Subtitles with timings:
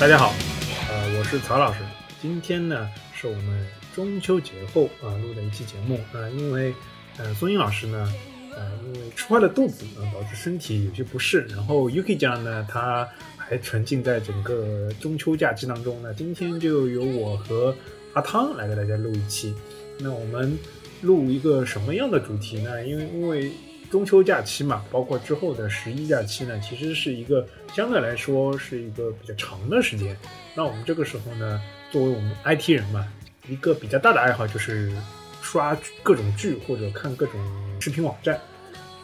[0.00, 0.32] 大家好，
[0.88, 1.80] 呃，我是曹老师。
[2.22, 6.72] 今天呢，是我们中秋节后啊录的一期节目啊、因为
[7.18, 8.10] 呃松英老师呢，
[8.56, 11.42] 呃，因为吃坏了肚子啊，导致身体有些不适。
[11.50, 16.00] 然后 Yuki 酱呢，他还沉浸在整个中秋假期当中。
[16.02, 17.76] 那今天就由我和
[18.14, 19.54] 阿汤来给大家录一期。
[19.98, 20.58] 那我们
[21.02, 22.86] 录一个什么样的主题呢？
[22.86, 23.52] 因为因为
[23.90, 30.16] 中秋假期嘛，包括之后的十一假期呢，其实是一个相对来说是一个比较长的时间。
[30.54, 31.60] 那我们这个时候呢，
[31.90, 33.06] 作为我们 IT 人嘛，
[33.48, 34.92] 一个比较大的爱好就是
[35.42, 37.34] 刷各种剧或者看各种
[37.80, 38.40] 视频网站。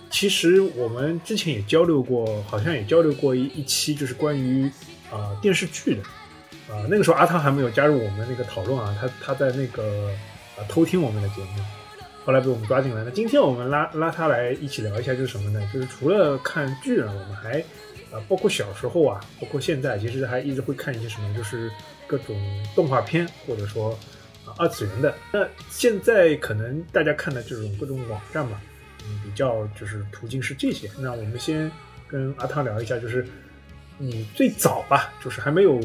[0.09, 4.71] 其实我们之前也交流过，好像也交流过一一期，就是关于
[5.11, 6.03] 啊、电视剧的。
[6.73, 10.11] 啊、那个时候阿汤还没有加入我们那个讨论啊，他他在那个
[10.57, 11.61] 啊、偷听我们的节目，
[12.27, 13.05] 后来被我们抓进来。
[13.05, 15.71] 那今天我们拉拉他来一起聊一下，就是什么呢？
[15.73, 17.61] 就是除了看剧啊，我们还
[18.11, 21.71] 啊、包括小时候啊，包括现在，其实还一直会看一些什么，就是
[22.07, 22.37] 各种
[22.75, 23.93] 动画片，或者说
[24.45, 25.15] 啊二次元的。
[25.33, 28.61] 那现在可能大家看的这种各种网站嘛，
[29.05, 30.91] 嗯，比较就是途径是这些。
[30.99, 31.71] 那我们先
[32.09, 33.25] 跟阿汤聊一下，就是
[33.99, 35.81] 你最早吧，就是还没有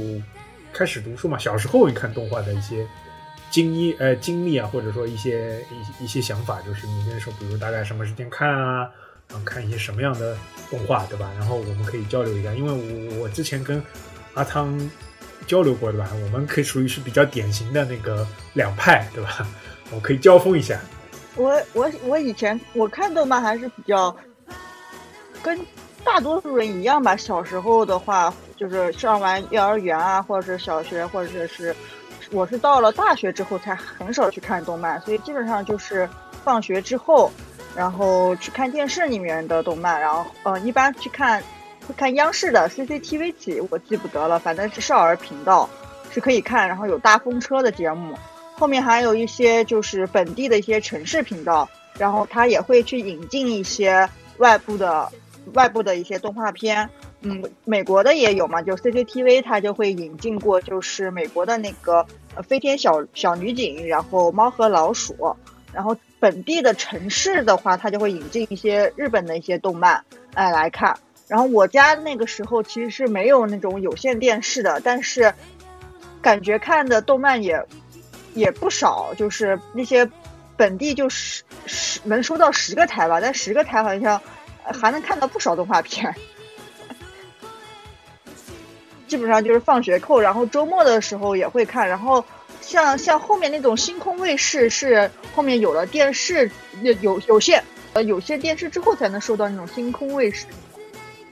[0.74, 2.88] 开始读书嘛，小时候你看动画的一些
[3.52, 5.62] 经历呃经历啊，或者说一些
[6.00, 8.90] 一一些想法，就是你那时候比如大概什么时间看啊，
[9.30, 10.36] 然后看一些什么样的
[10.70, 11.30] 动画，对吧？
[11.38, 12.72] 然后我们可以交流一下，因为
[13.14, 13.84] 我我之前跟
[14.34, 14.90] 阿汤
[15.46, 16.10] 交流过，对吧？
[16.24, 19.46] 我们可以属于是比较典型的那个两派，对吧？
[19.94, 20.80] 我可以交锋一下。
[21.36, 24.16] 我我我以前我看动漫还是比较
[25.42, 25.60] 跟
[26.04, 27.16] 大多数人一样吧。
[27.16, 31.76] 小时候的话，就是上完幼儿园啊，或者是小学，或者是
[32.32, 36.10] 我是到了大学之后才很少去看动漫，所以基本上就是
[36.44, 37.32] 放学之后，
[37.76, 41.44] 然后去看电视里面的动漫，然后呃一般去看
[41.88, 45.70] 会看央视的 CCTV 几，我记不得了，反正是少儿频道
[46.09, 48.16] 是可以看，然后有大风车的节目。
[48.54, 51.68] 后面还有一些就是本地的一些城市频道，
[51.98, 55.12] 然后他也会去引进一些外部的
[55.53, 56.88] 外部的一些动画片，
[57.22, 62.06] 嗯，美国的也有嘛，就 CCTV 它就会引进过，就是美国的那个
[62.36, 65.36] 呃飞天小小女警，然后猫和老鼠，
[65.74, 70.03] 然后本地的城市的话，它就会引进一些日本的一些动漫，
[70.34, 70.97] 哎来看。
[71.28, 75.34] 然后我家那个时候其实是没有那种有线电视的，但是
[76.22, 77.66] 感觉看的动漫也
[78.34, 80.09] 也不少，就是那些
[80.58, 84.22] 本地就十十能收到十个台吧，但十个台好像
[84.66, 86.13] 还能看到不少动画片。
[89.12, 91.86] 基本上就是放学后，然后周末的时候也会看。
[91.86, 92.24] 然后
[92.62, 96.50] 像像后面那种星空卫视是后面有了电视
[96.82, 97.62] 有有有线
[97.92, 100.46] 呃有线电视之后才能收到那种星空卫视。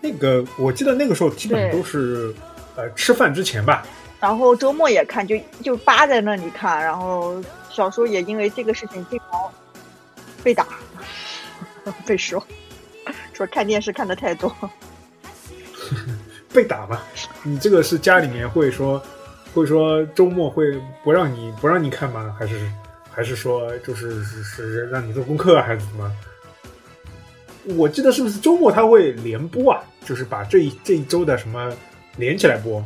[0.02, 2.36] 那个我记得那个时候基本都是
[2.76, 3.86] 呃吃饭之前吧，
[4.20, 6.84] 然后周末也看，就就扒在那里看。
[6.84, 7.42] 然后
[7.72, 9.50] 小时候也因为这个事情经常
[10.44, 10.68] 被打，
[12.06, 12.46] 被说
[13.32, 14.54] 说看电视看的太多。
[16.54, 17.02] 被打嘛。
[17.44, 19.02] 你这个是家里面会说，
[19.54, 20.66] 会说周末会
[21.04, 22.36] 不让你不让你看吗？
[22.38, 22.60] 还是
[23.12, 26.12] 还是说就是是是让你做功课，还是怎么？
[27.76, 29.84] 我记得是不是周末他会连播啊？
[30.06, 31.72] 就是把这一这一周的什么
[32.16, 32.84] 连起来播。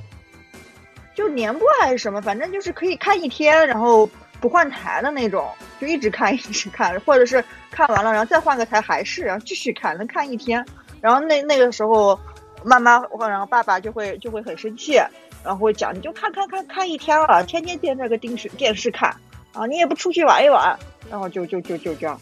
[1.16, 4.10] 就连播还是什么，反正就是可以看一天，然后
[4.42, 5.48] 不换台的那种，
[5.80, 10.66] 就一直看一直看，或者是看完了然后再换个台还是，然后继续看，能看一天。
[11.00, 12.20] 然后那那个时候，
[12.64, 14.94] 妈妈或然后爸爸就会就会很生气，
[15.44, 19.16] 然后会讲你就看看看看一天了，天天盯着个电视电视看
[19.54, 20.78] 啊，你也不出去玩一玩，
[21.10, 22.20] 然后就就就就这样，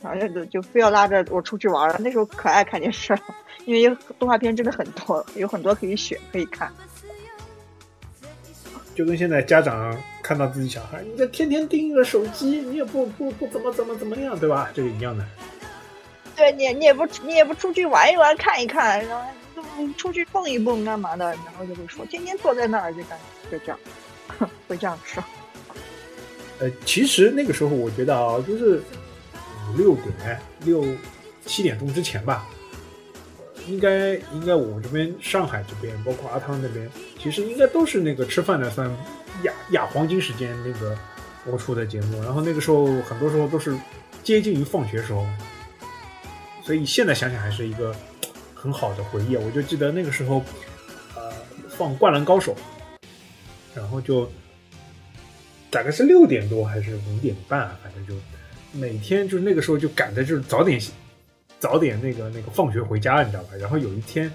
[0.00, 1.96] 反正就就非要拉着我出去玩了。
[1.98, 3.20] 那时候可爱看电视了，
[3.66, 6.72] 因为动画片真的很多，有很多可以选可以看。
[8.94, 14.70] 就跟现在家长看到自己小孩，你这天天盯着手机，你也不不不怎么怎么怎么样，对吧？
[14.74, 15.24] 这个一样的。
[16.36, 19.26] 对你，你也不你也不出去玩一玩、看一看，然后
[19.94, 23.18] 出去蹦一蹦干嘛的，然后就会说天天坐在那儿就干
[23.50, 23.78] 就这样，
[24.66, 25.22] 会这样说。
[26.58, 28.82] 呃，其实那个时候我觉得啊，就是
[29.72, 30.84] 五六点、六
[31.46, 32.46] 七点钟之前吧，
[33.66, 38.90] 应该应该我这边上海这边，包括阿汤那边，其实应该都是那个吃饭的算
[39.44, 40.96] 亚亚黄金时间那个
[41.44, 43.74] 播出的节目，然后那个时候很多时候都是
[44.22, 45.26] 接近于放学时候，
[46.62, 47.96] 所以现在想想还是一个
[48.60, 49.36] 很好的回忆。
[49.36, 50.44] 我就记得那个时候，
[51.16, 51.32] 呃，
[51.68, 52.54] 放《灌篮高手》，
[53.74, 54.30] 然后就
[55.70, 58.14] 大概是六点多还是五点半，反正就
[58.72, 60.78] 每天就是那个时候就赶着就是早点
[61.58, 63.50] 早点那个那个放学回家，你知道吧？
[63.58, 64.30] 然后有一天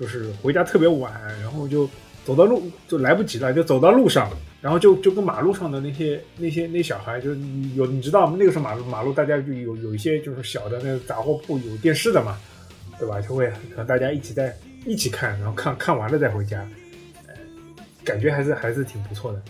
[0.00, 1.12] 就是回家特别晚，
[1.42, 1.88] 然后就
[2.24, 4.30] 走到路就来不及了，就走到路上，
[4.60, 7.30] 然后就就跟马路上的那些那些那小孩，就
[7.74, 8.34] 有你知道？
[8.38, 12.38] 那个时候马路马路大家就有有一些就是小的那个杂货铺有电视的嘛，
[12.98, 13.20] 对吧？
[13.20, 14.54] 就会和大家一起在
[14.84, 16.66] 一起看，然后看看完了再回家，
[17.26, 17.34] 呃，
[18.04, 19.42] 感觉还是还是挺不错的。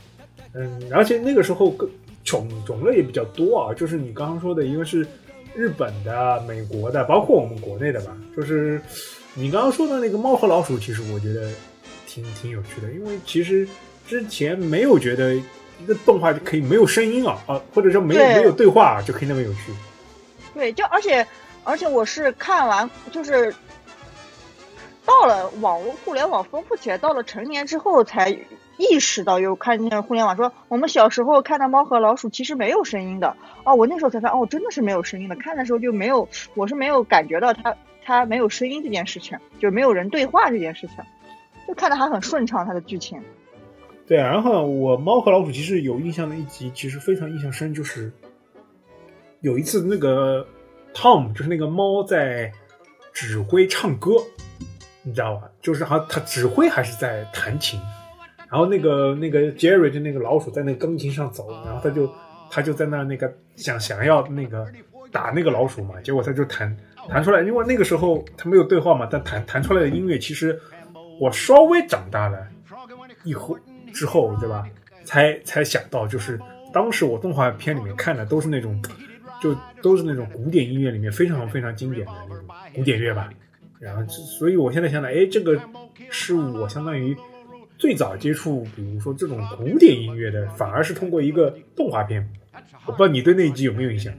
[0.54, 1.88] 嗯，而且那个时候各
[2.24, 5.06] 种种类也比较多啊，就是你刚刚说的，一个是
[5.54, 8.16] 日本的、美国的，包括我们国内的吧。
[8.36, 8.80] 就是
[9.34, 11.50] 你刚刚说的那个猫和老鼠，其实我觉得
[12.06, 13.68] 挺挺有趣的，因为其实
[14.06, 19.72] 之前没有觉得一个动画就可以没有声音啊啊，或者说没有没有对话就可以那么有趣。
[20.54, 21.26] 对，就而且
[21.66, 23.52] 而且我是看完就是
[25.04, 28.30] 到了网络互联网丰富起来，到了成年之后才
[28.76, 35.34] 意识到，有看见互联网说我们小时候看到猫和老鼠其实没有声音的哦，我那时候才发现哦，真的是没有声音的。
[35.36, 40.96] 看的时候就没有，我是没有感觉到它它没有声音这件事情，就没有人对话这件事情，
[41.66, 43.20] 就看的还很顺畅它的剧情。
[44.06, 48.12] 对啊，然后我猫和老鼠其实有印象的一集，其实非常印象深，就是
[49.40, 50.46] 有一次那个
[50.96, 52.50] Tom 就是那个猫在
[53.12, 54.12] 指挥唱歌，
[55.02, 55.42] 你知道吧？
[55.60, 57.78] 就是好像他指挥还是在弹琴，
[58.50, 62.10] 然后那个那个 Jerry 就那个老鼠在那个钢琴上走，然后他就
[62.50, 64.66] 他就在那那个想想要那个
[65.12, 66.74] 打那个老鼠嘛，结果他就弹
[67.10, 70.58] 弹出来，因为那个时候他没有对话嘛，但弹弹出来的音乐其实
[71.20, 72.38] 我稍微长大了
[73.22, 73.58] 以后
[73.92, 74.66] 之后，对吧？
[75.04, 76.40] 才才想到，就是
[76.72, 78.82] 当时我动画片里面看的都是那种，
[79.40, 82.44] 就都是那种古典音乐里面非常非常经典的那种
[82.74, 83.30] 古典乐吧。
[83.78, 85.60] 然后，所以我现在想想，哎，这个
[86.10, 87.16] 是我相当于
[87.76, 92.26] 最早接触，比如说这种古典音乐的，反而是通过一个动画片。
[92.86, 94.12] 我不知道你对那一集有没有印象？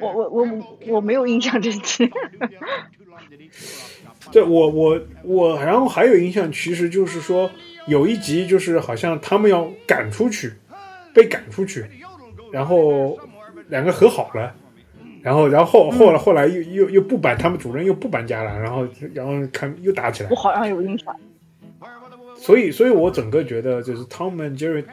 [0.00, 2.10] 我我我我没有印象这集。
[4.32, 7.48] 对我我我，然后还有印象，其实就是说
[7.86, 10.52] 有一集就是好像他们要赶出去，
[11.14, 11.86] 被赶出去，
[12.52, 13.16] 然后
[13.68, 14.54] 两个和好了，
[15.22, 21.14] 然后然后后来后来又又又不搬，他们主人又不搬家了，然后然后看又打起来我，好像有印象。
[22.36, 24.84] 所以所以我整个觉得就是 Tom and Jerry，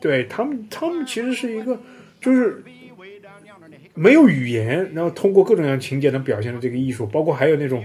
[0.00, 1.78] 对他们他们其实是一个
[2.20, 2.62] 就是
[3.94, 7.84] 没有语言，然后通过各种各样情节能表现的这个艺术，包括还有那种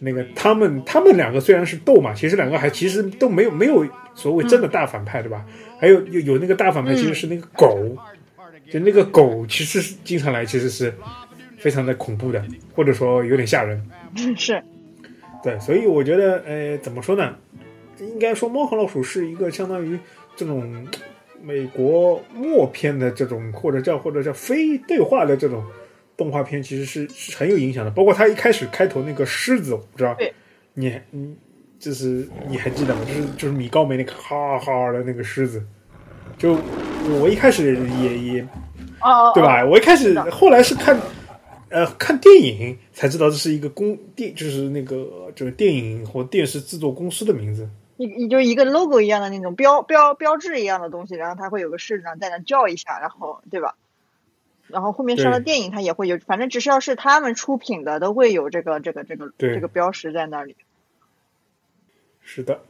[0.00, 5.46] 那个他们他们两个虽然是斗嘛，其实两个还其实都没有没有所谓真的大反派，对吧？
[5.78, 7.96] 还有有有那个大反派其实是那个狗，
[8.70, 10.94] 就那个狗其实是经常来其实是
[11.58, 12.42] 非常的恐怖的，
[12.74, 13.84] 或者说有点吓人。
[14.36, 14.62] 是，
[15.42, 17.36] 对，所以我觉得，呃，怎么说呢？
[17.98, 19.98] 应该说，《猫和老鼠》是一个相当于
[20.34, 20.86] 这种
[21.42, 25.62] 美国默片的这种，或者叫或者叫非对话的这种
[26.16, 27.90] 动画片，其实是是很有影响的。
[27.90, 30.32] 包括它一开始开头那个狮子，我不知道对
[30.72, 31.36] 你你
[31.78, 33.00] 就是你还记得吗？
[33.06, 35.62] 就是就是米高梅那个哈哈的那个狮子，
[36.38, 36.56] 就
[37.20, 38.42] 我一开始也也
[39.00, 39.64] 哦哦，对吧？
[39.64, 40.98] 我一开始后来是看，
[41.68, 47.68] 呃，看电影才知道这是一个公电，就是那个就是电影或电视制作公司的名字。
[47.96, 53.74] 你你就一个 logo 一样的那种标标标志一样的东西，然后它会有个市长在那叫一下，然后对吧？
[54.68, 60.54] 然后后面上了电影，它也会有，反正只是要是他们出品的，都会有这个这个这个这个标识在那里。
[62.22, 62.60] 是的，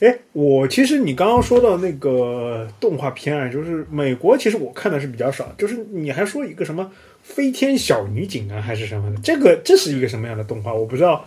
[0.00, 5.52] 哎，我其实你刚刚说到那个动画片啊，就是美国，其实我看的是比较少。
[5.58, 6.90] 就是你还说一个什么
[7.22, 10.72] 飞天小女警啊，还是什么的，这个这是一个什么样的动画？
[10.72, 11.24] 我不知道。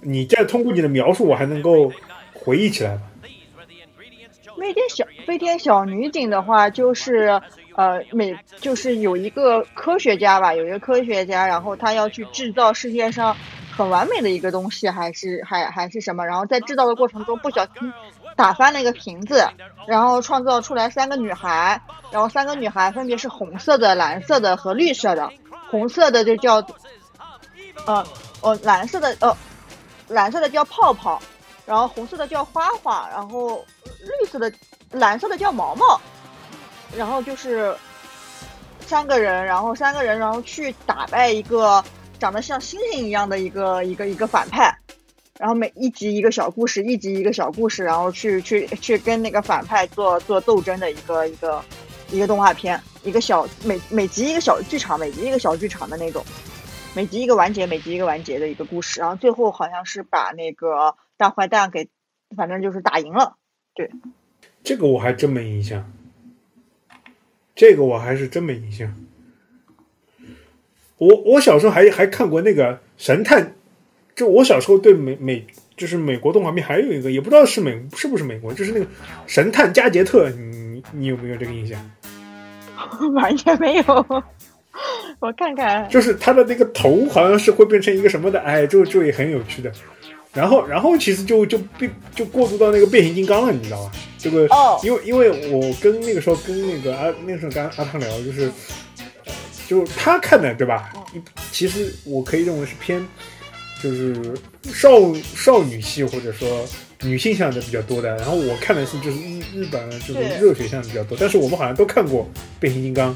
[0.00, 1.90] 你再通过你的描述，我还能够
[2.32, 3.02] 回忆起来吧？
[4.60, 7.40] 飞天小飞天小女警的话，就是
[7.74, 13.36] 呃美就是有一个科学家吧，有一个科学家，然后他要去制造世界上
[13.78, 17.92] 很完美的一个东西，还是还还是什么，然后在制造的过程中不小心
[18.34, 19.48] 打翻了一个瓶子，
[19.86, 21.80] 然后创造出来三个女孩，
[22.10, 25.30] 然后三个女孩分别是红色的、蓝色的和绿色的，
[25.70, 26.56] 红色的就叫
[27.86, 28.04] 呃
[28.40, 29.36] 哦蓝色的呃
[30.08, 31.22] 蓝色的叫泡泡，
[31.64, 34.52] 然后红色的叫花花，然后绿色的、
[34.90, 36.00] 蓝色的叫毛毛，
[36.96, 37.72] 然后就是
[38.80, 41.84] 三个人，然后三个人，然后去打败一个
[42.18, 44.76] 长得像星星一样的一个一个一个反派，
[45.38, 51.62] 然后每一集一个小故事，一集一个小故事，然后去去去跟那个反派做做斗争的一个一个
[52.10, 56.24] 一个动画片，一个小每每集一个小剧场，每集一个小剧场的那种。
[56.94, 61.88] 每集一个完结，每集一个完结的一个故事，然后最后好像是把那个大坏蛋给，
[62.34, 63.36] 反正就是打赢了。
[63.74, 63.90] 对
[64.64, 65.92] 这个我还真没印象，
[67.54, 68.92] 这个我还是真没印象。
[70.98, 73.54] 我我小时候还还看过那个神探，
[74.14, 78.86] 就我小时候对美美就是美国动画片还有一个，也不知道是美是不是美国，就是那个
[79.26, 81.78] 神探加杰特，你你有没有这个印象？
[83.14, 84.22] 完全没有。
[85.18, 89.72] 我看看，就是他的那个头好像是会变成一个什么的，哎，就就也很有趣的。
[90.32, 93.92] 然后，然后其实就就变就过渡到那个变形金刚了，你知道吧？
[94.18, 98.48] 这个，哦因为因为我跟那个时候跟那个阿那个时候跟阿汤聊，就是
[99.68, 100.90] 就他看的对吧？
[101.12, 101.20] 一
[101.52, 103.06] 其实我可以认为是偏
[103.82, 104.34] 就是
[104.72, 104.88] 少
[105.36, 106.66] 少女系或者说
[107.02, 112.26] 女性向的比较多的，然后我看的是就是日日本就是对热血向的比较多，但是我们好像都看过
[112.58, 113.14] 变形金刚。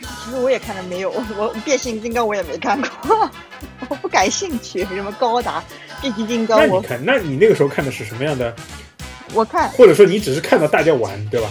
[0.00, 3.28] 其实我也看了没有，我变形金刚我也没看过，
[3.88, 4.84] 我不感兴趣。
[4.84, 5.64] 什么高达、
[6.00, 8.54] 变形金刚，我那你看，那你那个时候看的是什么样的？
[9.34, 11.50] 我看或者说你只是看到大家玩，对吧？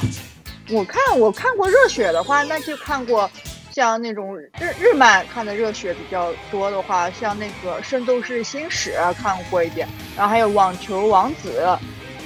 [0.69, 3.29] 我看我看过热血的话，那就看过
[3.77, 4.49] 像那种日
[4.81, 11.61] 日漫看的热血比较多的话，像那个《圣斗士星矢》看过一点，然后还有《网球王子》，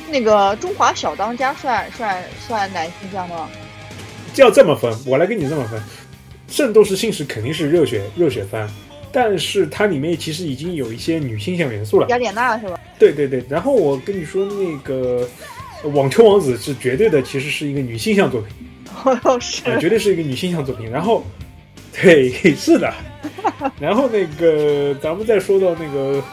[0.10, 3.50] 那个《中华小当家算》算算男性向吗？
[4.34, 5.78] 就要这么分，我来跟你这么分。
[6.48, 8.66] 《圣斗士星矢》肯定是热血热血番，
[9.12, 12.08] 但是它里面其实已经有一些女性向元素了。
[12.08, 12.80] 雅典娜是吧？
[12.98, 15.28] 对对对，然后我跟你说，那个
[15.90, 18.56] 《网球王子》是绝对的，其实是一个女性向作品，
[19.26, 20.90] 哦，是呃，绝对是一个女性向作品。
[20.90, 21.26] 然后，
[22.02, 22.94] 对，是的。
[23.80, 26.24] 然后那个，咱们再说到那个，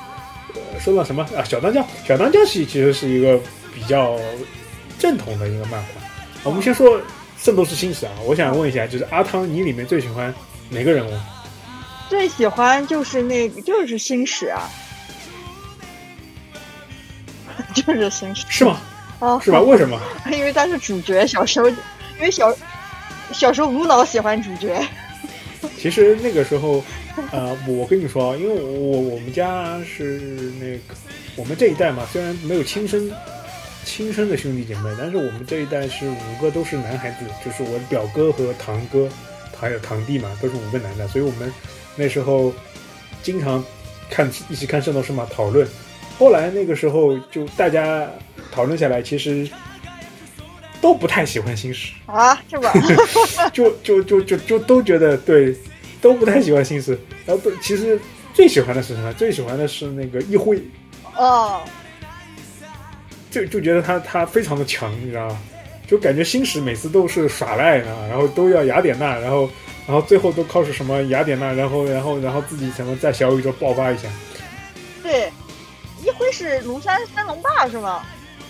[0.54, 1.42] 呃，说到什么啊？
[1.42, 3.38] 小当家，小当家系其实是一个
[3.74, 4.18] 比较
[4.98, 5.88] 正统的一个漫画。
[6.44, 6.98] 我们先说
[7.38, 10.32] 《圣斗士星矢》啊，我想问一下，就是阿汤，你里面最喜欢
[10.70, 11.10] 哪个人物？
[12.08, 14.70] 最喜欢就是那个就是星矢啊，
[17.74, 18.80] 就是星矢是吗？
[19.18, 19.60] 啊，是吧？
[19.60, 20.00] 为什么？
[20.30, 21.76] 因为他是主角，小时候因
[22.20, 22.54] 为小
[23.32, 24.80] 小时候无脑喜欢主角。
[25.78, 26.84] 其实那个时候，
[27.32, 30.20] 呃，我跟你说，因为我我们家是
[30.60, 30.78] 那个
[31.36, 33.10] 我们这一代嘛，虽然没有亲生
[33.84, 39.08] 亲生的兄弟姐妹，但是我们这一代是五个都是男孩子，就是我表哥和堂哥，
[39.56, 41.52] 还有堂弟嘛，都是五个男的，所以我们
[41.96, 42.52] 那时候
[43.22, 43.64] 经常
[44.10, 45.66] 看一起看《圣斗士》嘛，讨论。
[46.18, 48.08] 后来那个时候就大家
[48.50, 49.48] 讨论下来，其实
[50.80, 51.92] 都不太喜欢星矢。
[52.06, 52.72] 啊，是吧？
[53.52, 55.54] 就就就就就都觉得对，
[56.00, 56.98] 都不太喜欢星矢。
[57.26, 58.00] 然后都其实
[58.34, 59.12] 最喜欢的是什么？
[59.14, 60.62] 最喜欢的是那个一辉，
[61.16, 61.62] 哦，
[63.30, 65.38] 就就觉得他他非常的强，你知道吗？
[65.86, 69.48] 就感觉星矢每次都是耍赖呢，然后都要雅典娜，然后
[69.86, 74.06] 然后最后都靠是什么雅典娜，然后然后然后自己什么在小宇宙爆发一下。
[75.02, 75.32] 对，
[76.04, 78.04] 一辉是庐山三龙霸是吗？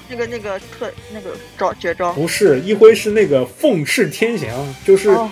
[0.08, 2.12] 那个那个特那个招绝招。
[2.12, 5.30] 不是一辉是那个凤翅天翔，就是哦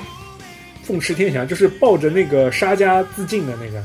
[0.84, 3.82] 凤翅天翔，就是抱着那个沙家自尽的那个。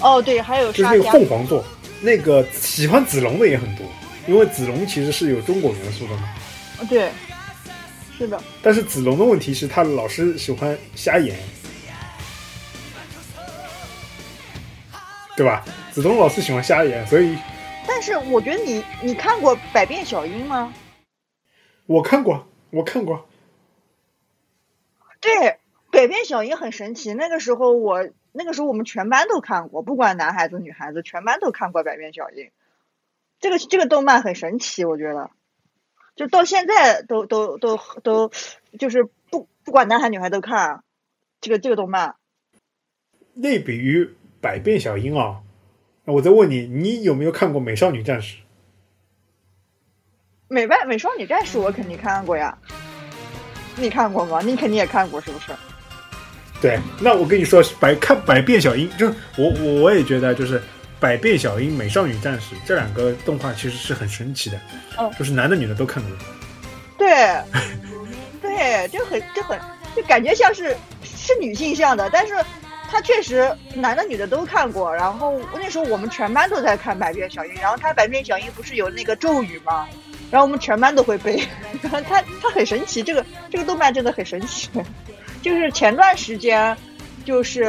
[0.00, 1.10] 哦，对，还有就是那个。
[1.10, 1.64] 凤凰座，
[2.00, 3.84] 那个喜欢子龙的也很多，
[4.26, 6.28] 因为子龙其实是有中国元素的嘛。
[6.88, 7.10] 对，
[8.16, 8.40] 是的。
[8.62, 11.36] 但是子龙的问题是他老是喜欢瞎眼，
[15.36, 15.64] 对吧？
[15.92, 17.36] 子龙老是喜欢瞎眼，所以
[17.88, 20.72] 但是我觉得你你看过《百变小樱》吗？
[21.86, 23.26] 我看过，我看过。
[25.20, 25.32] 对，
[25.90, 27.14] 《百变小樱》很神奇。
[27.14, 32.44] 那个时候我那个时候我们全班都看过，不管男孩子女孩子，全班都看过《百变小樱》。
[33.40, 35.30] 这个这个动漫很神奇，我觉得，
[36.14, 38.30] 就到现在都都都都，
[38.78, 40.84] 就是不不管男孩女孩都看
[41.40, 42.16] 这个这个动漫。
[43.32, 45.47] 类比于百变小樱啊，那
[46.12, 48.36] 我再问你，你有没有看过《美少女战士》？
[50.48, 52.56] 美外美少女战士我肯定看过呀，
[53.76, 54.40] 你看过吗？
[54.40, 55.52] 你肯定也看过是不是？
[56.62, 60.62] 对，那我跟你说，百看百变小樱，就是我我我也觉得，就是
[60.98, 64.58] 百变小樱、美少女战士这两个动画其实是很神奇的，
[64.96, 66.12] 嗯就是男的女的都看过。
[66.96, 67.08] 对，
[68.40, 69.60] 对，就很就很
[69.94, 70.74] 就感觉像是
[71.04, 72.34] 是女性向的，但是
[72.90, 74.94] 他确实男的女的都看过。
[74.94, 79.86] 然后那时候我们全班都在看《百变小樱》，然后他《百变小樱》不是有那个咒语吗？
[80.30, 81.42] 然后我们全班都会背，
[81.80, 84.68] 然后它它很神奇，这个这个动漫真的很神奇。
[85.40, 86.76] 就是前段时间，
[87.24, 87.64] 就是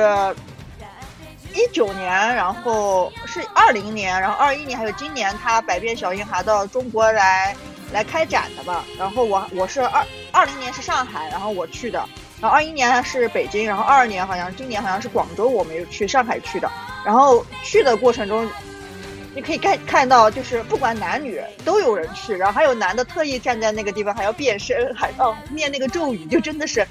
[1.53, 7.55] 一九年，然后是二零年，然后二一年还有今年，他百变小樱还到中国来
[7.93, 8.83] 来开展的吧。
[8.97, 12.03] 然后我我是二二零年是上海，然后我去的，
[12.41, 16.71] 然后二一年是北京，然后二二年好像今年好像是广州，我们又去上海去的。
[17.05, 18.47] 然后去的过程中，
[19.35, 26.85] 你可以看看到，就是不管男女都有人去，然后还有男的特意站在那个地方还要变身，还要念那个咒语，就真的是。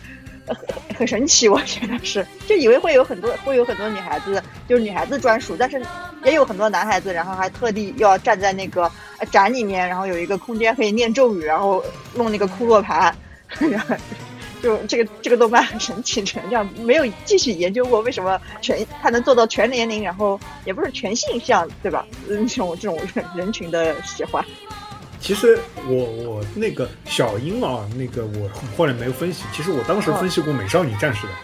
[0.49, 0.57] 很
[0.97, 5.79] 很神奇，我觉得是，就以为会有很多会有很多女孩子，就是女孩子专属，但是
[6.25, 8.91] 也有很多男孩子，然后还特地要站在那个
[9.31, 13.15] 展里面，然后有一个空间可以念咒语，然后弄那个库洛盘，
[14.63, 22.05] 就这个这个动漫很神奇，这样没有继续研究过为什么全它能做到全年龄，然后也不是全性向，对吧？
[22.29, 22.99] 嗯，这种这种
[23.35, 24.45] 人群的喜欢。
[25.21, 29.45] 其实我我那个小樱啊，那个我后来没有分析。
[29.53, 31.35] 其实我当时分析过《美少女战士》的，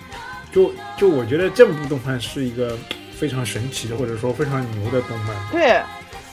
[0.52, 2.78] 就就我觉得这部动漫是一个
[3.12, 5.37] 非常神奇的，或者说非常牛的动漫。
[5.50, 5.80] 对，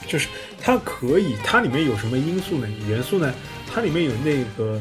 [0.06, 0.28] 就是
[0.60, 2.68] 它可以，它里面有什么因素呢？
[2.88, 3.34] 元素呢？
[3.74, 4.80] 它里面有那个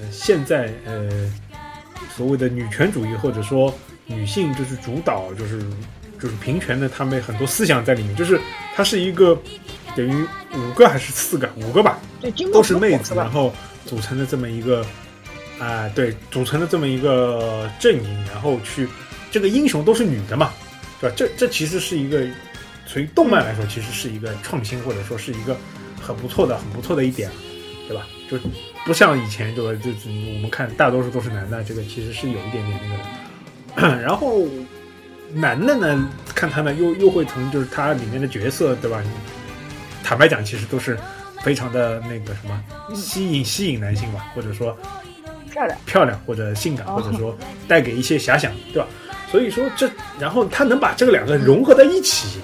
[0.00, 1.10] 呃，现在呃
[2.16, 3.72] 所谓的女权主义，或者说
[4.06, 5.60] 女性就是主导，就是
[6.20, 8.14] 就是平权的，他们很多思想在里面。
[8.16, 8.40] 就是
[8.74, 9.36] 它是一个。
[9.96, 11.50] 等于五个还是四个？
[11.56, 11.98] 五个吧，
[12.52, 13.50] 都是妹子，然后
[13.86, 14.84] 组成的这么一个，
[15.58, 18.86] 啊，对，组成的这么一个阵营，然后去，
[19.30, 20.52] 这个英雄都是女的嘛，
[21.00, 21.14] 对吧？
[21.16, 22.26] 这这其实是一个，
[22.86, 25.56] 从动漫来说，其实是一个创新，或者说是一个
[25.98, 27.30] 很不错的、很不错的一点，
[27.88, 28.06] 对吧？
[28.30, 28.36] 就
[28.86, 29.82] 不像以前，对吧？
[29.84, 33.98] 就我们看大多数都是男的，这个其实是有一点点那个的。
[34.00, 34.46] 然后
[35.34, 39.02] 男的呢，看他呢，又又会从就是他里面的角色，对吧？
[40.04, 40.96] 坦白讲，其实都是
[41.42, 42.64] 非常的那个什么
[42.94, 44.78] 吸引吸引男性吧，或者说
[45.50, 48.88] 漂亮漂亮或者性感，或者说带给一些遐想，对吧？
[49.32, 49.90] 所以说这，
[50.20, 52.38] 然后他能把这个两个融合在一起，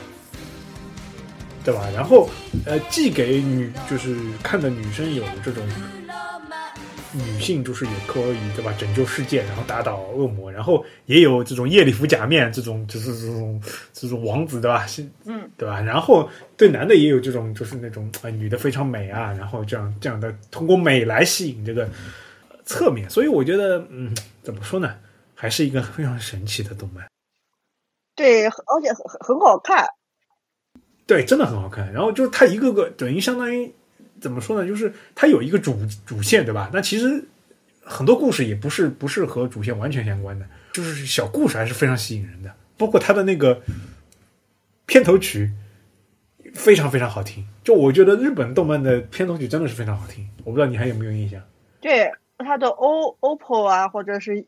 [1.65, 1.83] 对吧？
[1.95, 2.29] 然后
[2.67, 5.65] 呃，既给女就是看的女生有这种。
[7.15, 8.73] 女性就是也可以对吧？
[8.79, 14.87] 拯救世界，然后打倒恶魔，然后也有这种夜礼服假面这种，就是这种这种王子对吧？
[14.87, 15.81] 是嗯，对吧？
[15.81, 21.89] 然后对男的也有这种，就是那种啊，女的非常美啊，然后这样这样的通过美来吸引这个
[22.65, 24.95] 侧面，所以我觉得嗯，怎么说呢？
[25.35, 27.05] 还是一个非常神奇的动漫。
[28.15, 29.87] 对，而且很很好看。
[31.07, 31.93] 对，真的很好看。
[31.93, 33.75] 然后就是它一个个等于相当于。
[34.23, 34.67] 怎么说呢？
[34.67, 36.71] 就是它有一个主主线，对吧？
[36.73, 37.25] 那其实
[37.83, 42.55] 很多故事也不是不是和主线完全相关的，就是小故事还是非常吸引人的。
[42.79, 43.61] 包括它的那个
[44.87, 45.51] 片头曲
[46.55, 50.29] 非常非常好听，就我觉得日本动漫的片头曲真的是非常好听。
[50.45, 51.43] 我不知道你还有没有印象？
[51.81, 54.47] 对，它的 O OPPO 啊，或者是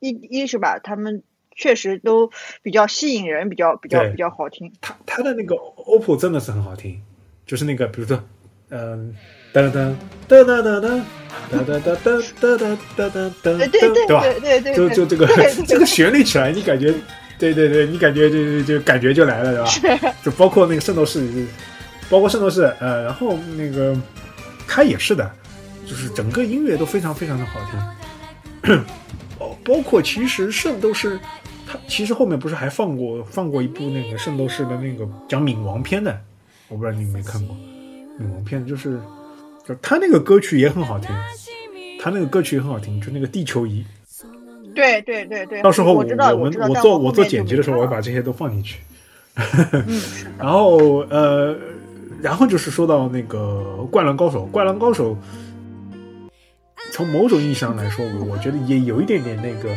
[0.00, 0.78] 一一是吧？
[0.82, 1.22] 他们
[1.54, 2.30] 确实都
[2.62, 4.72] 比较吸引人，比较比较比较好听。
[4.80, 7.02] 它它的那个 OPPO 真的是很好听，
[7.44, 8.24] 就是那个比如说。
[8.72, 9.14] 嗯，
[9.52, 10.90] 哒哒哒哒哒哒哒
[11.50, 14.22] 哒哒哒哒哒哒哒哒，对对吧？
[14.40, 15.28] 对对，就就这个
[15.66, 16.92] 这个旋律起来，你感觉，
[17.38, 20.14] 对对对，你感觉就就就感觉就来了，对吧？
[20.24, 21.22] 就包括那个圣斗士，
[22.08, 23.94] 包括圣斗士，呃，然后那个
[24.66, 25.30] 他也是的，
[25.86, 28.84] 就是整个音乐都非常非常的好听。
[29.38, 31.20] 哦，包括其实圣斗士，
[31.66, 36.18] 他其实后面不是还放过放过一部那个圣斗士的那个讲冥王篇的，
[36.68, 37.54] 我不知道你有没有看过。
[38.18, 39.00] 女王片就是，
[39.66, 41.08] 就他那个歌曲也很好听，
[42.00, 43.84] 他那个歌曲也很好听，就那个地球仪。
[44.74, 45.62] 对对对对。
[45.62, 48.80] 到时候我我们我做我做剪辑的时候，我会把这些都放进去。
[50.38, 51.56] 然后呃，
[52.20, 55.14] 然后就是说到那个《灌篮高手》，《灌篮高手》
[56.92, 59.74] 从某种意义上来说，我我觉得也有一点点那个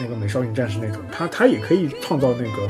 [0.00, 2.68] 那个美少女战士那种，他他也可以创造那个。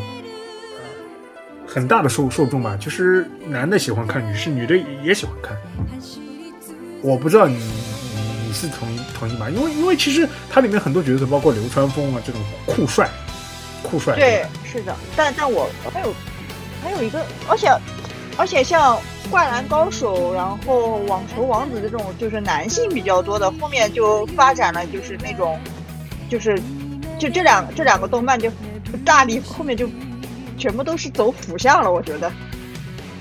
[1.77, 5.55] 很大的受受众吧，就是男的喜欢看，女士女的也喜欢看。
[7.03, 9.51] 我不知道你你你是同意同意吗？
[9.51, 13.11] 因为因为其实它里面很多角色，包括流川枫啊这种酷帅，
[13.83, 14.17] 酷帅。
[14.17, 14.97] 对，是的。
[15.15, 16.15] 但但我还有
[16.83, 17.69] 还有一个，而且
[18.39, 18.99] 而且像
[19.31, 25.61] 灌篮高手，然后网球王子这种就是男性比较多的，后面就发展了就是那种
[26.31, 26.59] 就是
[27.19, 28.51] 就这两这两个动漫就
[29.05, 29.87] 大力后面就。
[30.57, 32.33] 全部都是走腐向了，我觉得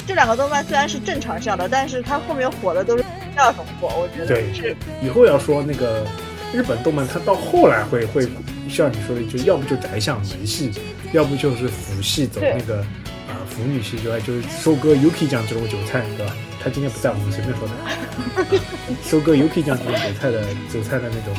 [0.07, 6.05] 这两个动漫虽然是正常向的，但是它后面火的都是第二种火，我觉得对是以后要说那个
[6.53, 8.27] 日本动漫，它到后来会会
[8.69, 10.71] 像你说的，就要不就宅向门系，
[11.11, 12.79] 要不就是腐系走那个
[13.27, 14.19] 啊腐女系，之外？
[14.21, 16.33] 就是收割 Yuki 酱这种韭菜，对吧？
[16.63, 18.59] 他今天不在，我们随便说的。
[19.05, 21.35] 收割 Yuki 酱这种韭菜的韭菜的那种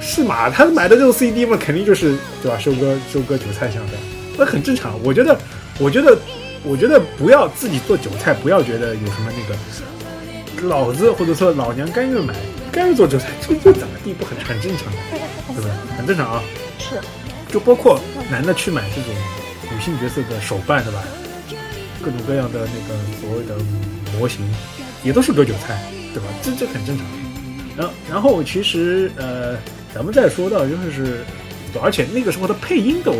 [0.00, 0.50] 是嘛？
[0.50, 2.58] 他买的这种 CD 嘛，肯定就是对吧？
[2.58, 3.92] 收割收割韭菜向的。
[4.40, 5.38] 那很正常，我觉得，
[5.78, 6.18] 我觉得，
[6.64, 12.34] 我觉得不要自己做韭菜，不要觉得有什么那个，老子或者说老娘甘愿买，
[12.72, 14.90] 甘愿做韭菜，这这怎么地不很很正常，
[15.48, 15.70] 对不对？
[15.94, 16.42] 很正常啊。
[16.78, 16.98] 是。
[17.52, 18.00] 就包括
[18.30, 19.12] 男的去买这种
[19.70, 21.04] 女性角色的手办，对吧？
[22.00, 23.56] 各种各样的那个所谓的
[24.18, 24.40] 模型，
[25.04, 25.82] 也都是割韭菜，
[26.14, 26.28] 对吧？
[26.42, 27.04] 这这很正常。
[27.76, 29.58] 然后，然后其实呃，
[29.94, 31.26] 咱们再说到就是，
[31.82, 33.16] 而且那个时候的配音都。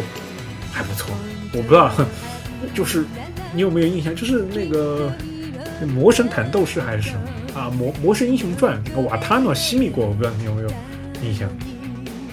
[0.72, 1.14] 还不错，
[1.52, 1.92] 我不知道，
[2.74, 3.04] 就是
[3.52, 4.14] 你有没有印象？
[4.14, 5.12] 就是那个
[5.86, 7.68] 《魔神弹斗士》还是什么啊？
[7.70, 10.68] 《魔魔神英雄传》瓦塔诺西米过，我不知道你有没有
[11.22, 11.48] 印象？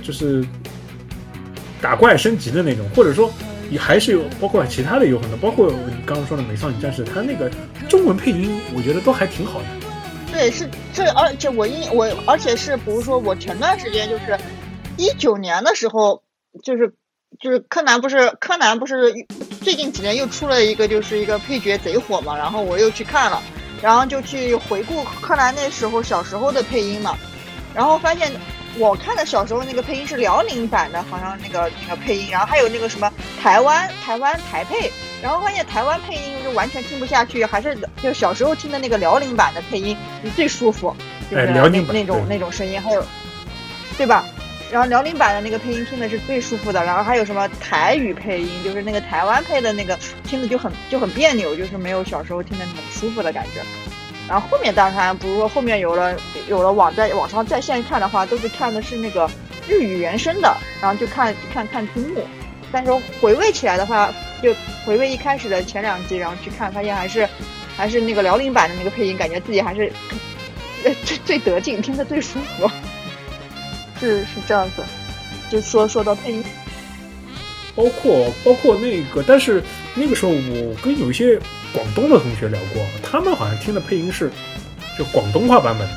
[0.04, 0.46] 就是
[1.82, 3.32] 打怪升级的那种，或者说
[3.70, 7.52] 也还是有包括其他的有很多，包括你刚刚说的《美少女战士》，它那个
[7.90, 9.66] 中文配音，我觉得都还挺好的。
[10.32, 14.38] 对，是这，而且我印我，而且是比如说我前段时间就是
[14.98, 16.22] 一九年的时候，
[16.64, 16.94] 就是
[17.40, 19.14] 就是柯南不是柯南不是
[19.62, 23.42] 最近几年又出了一个就是一个配角贼火嘛，然后我又去看了，
[23.82, 27.18] 然后就去回顾柯南那时候小时候的配音嘛，
[27.74, 28.32] 然后发现。
[28.80, 33.12] 我看的小时候那个配音是辽宁版的，好像那个那个配音，然后还有那个什么
[33.42, 39.98] 台湾台湾台配，然后发现台湾配音就完全听不下去，还是就小时候听的那个辽宁版的配音
[40.36, 40.96] 最舒服，
[41.32, 43.04] 就是那那种那种声音，还有
[43.98, 44.24] 对吧？
[44.72, 53.62] 然后辽宁版的那个配音听的是最舒服的，然后还有什么台语配音，就是那个台湾配的那个听的就很就很别扭，就是没有小时候听的那么舒服的感觉。
[54.28, 56.14] 然后后面当然，比如说后面有了
[56.50, 59.30] 有了网在网上在线看的话，都是看的是那个
[59.70, 62.28] 日语原声的，然后就看看看字幕。
[62.70, 64.54] 但是回味起来的话，就
[64.86, 67.26] 回味一开始的前两集，然后去看，发现还是
[67.78, 69.90] 还是那个辽宁版的那个配音，感觉自己还是
[70.84, 72.70] 最 最得劲，听得最舒服。
[74.00, 74.84] 是是这样子，
[75.50, 76.44] 就说说到配音，
[77.76, 79.62] 包括包括那个，但是
[79.96, 81.40] 那个时候我跟有一些。
[81.74, 84.32] 广东的同学聊过，他们好像听的配音是
[84.98, 85.88] 就广东话版本。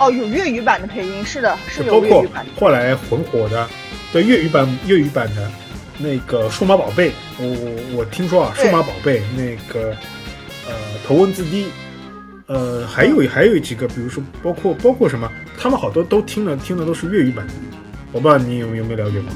[0.00, 2.44] 哦，有粤语版的配音，是的，是有粤语版。
[2.58, 3.66] 后来很火的，
[4.12, 5.48] 对粤语版粤语版的
[5.96, 9.90] 那个数码宝贝，我我我听说啊，数码宝贝那个
[10.66, 10.74] 呃
[11.06, 11.66] 头文字 D，
[12.46, 17.52] 呃还有还有几个，比如说包括包括什么，他们好多都听了听的都是粤语版的。
[18.12, 19.30] 我不知道你有有没有了解过？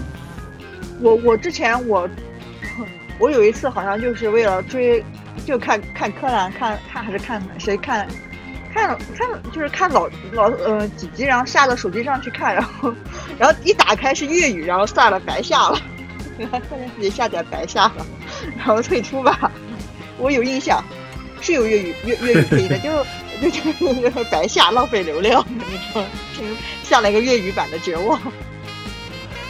[1.01, 2.09] 我我之前我
[3.19, 5.05] 我有一次好像就是为了追。
[5.47, 8.07] 就看看柯南，看看还是看谁看，
[8.75, 12.93] 看看就是看老老呃几集，然后下到手机上去看，然后
[13.39, 15.81] 然后一打开是粤语，然后算了，白下了，
[16.37, 18.05] 然后发现自己下载白下了，
[18.59, 19.51] 然后退出吧。
[20.19, 20.85] 我有印象，
[21.41, 22.91] 是有粤语粤粤语配音的，就
[23.41, 26.07] 就就白下，浪费流量那种，
[26.83, 28.21] 下了一个粤语版的绝望，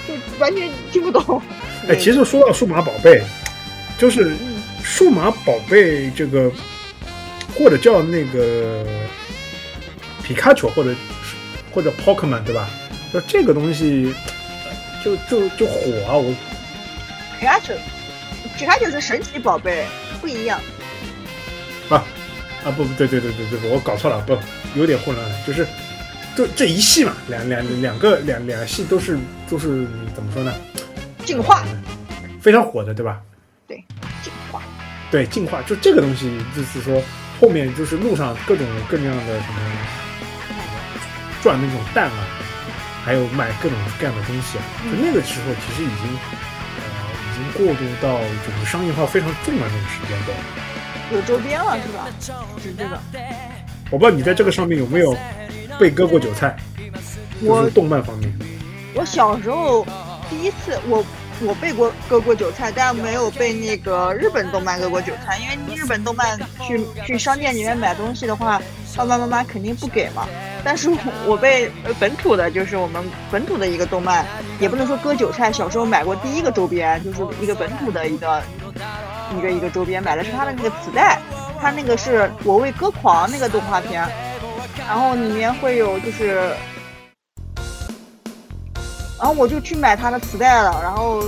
[0.07, 1.40] 就完全听不懂。
[1.88, 3.22] 哎，其实说到数码宝贝，
[3.98, 4.37] 就是。
[4.81, 6.51] 数码宝贝这个，
[7.55, 8.87] 或者叫那个
[10.22, 10.94] 皮卡丘，或者
[11.70, 12.70] 或者 Pokemon，对吧？
[13.12, 14.14] 就这个东西，
[15.05, 16.16] 就就就火啊！
[16.16, 16.35] 我
[17.38, 17.74] 皮卡丘，
[18.57, 19.85] 皮卡丘是神奇宝贝，
[20.22, 20.59] 不一样。
[21.90, 22.03] 啊
[22.68, 24.37] 啊不不对对对对对，我搞错了，不
[24.74, 25.66] 有点混乱了，就是
[26.37, 30.52] 这这一系嘛，两两两个两两系都是都是怎么说呢？
[31.24, 31.64] 进化，
[32.42, 33.20] 非常火的，对吧？
[33.66, 33.83] 对，
[34.22, 34.62] 进化
[35.11, 37.02] 对进化就这个东西，就是说
[37.40, 39.61] 后面就是路上各种各样的什么
[41.42, 42.28] 赚那种蛋啊，
[43.04, 46.18] 还有买各种各样的东西啊，就那个时候其实已经
[46.76, 46.85] 呃
[47.24, 50.37] 已经过渡到就是商业化非常重的那个时间段，
[51.12, 52.09] 有周边了是吧？
[52.62, 52.99] 是这个。
[53.90, 55.16] 我不知道你在这个上面有没有
[55.79, 56.57] 被割过韭菜，
[57.42, 58.33] 就是动漫方面。
[58.94, 59.87] 我小时候
[60.29, 61.05] 第一次我。
[61.40, 65.38] 我被过割过韭菜，但没有被那个日本动漫割过韭菜。
[65.38, 68.61] 因为日本动漫去去商店里面买东西的话，
[68.97, 70.27] 爸爸妈妈肯定不给嘛。
[70.64, 70.90] 但是
[71.25, 74.27] 我被本土的，就是我们本土的一个动漫，
[74.59, 75.53] 也不能说割韭菜。
[75.53, 78.42] 小时候买过第一个周边，就是一个本土的一个
[79.36, 81.20] 一个一个周边，买的是他的那个磁带，
[81.60, 84.06] 他那个是我为歌狂那个动画片，
[84.86, 86.52] 然后里面会有就是。
[89.20, 91.20] 然后我就去买他的磁带了，然后，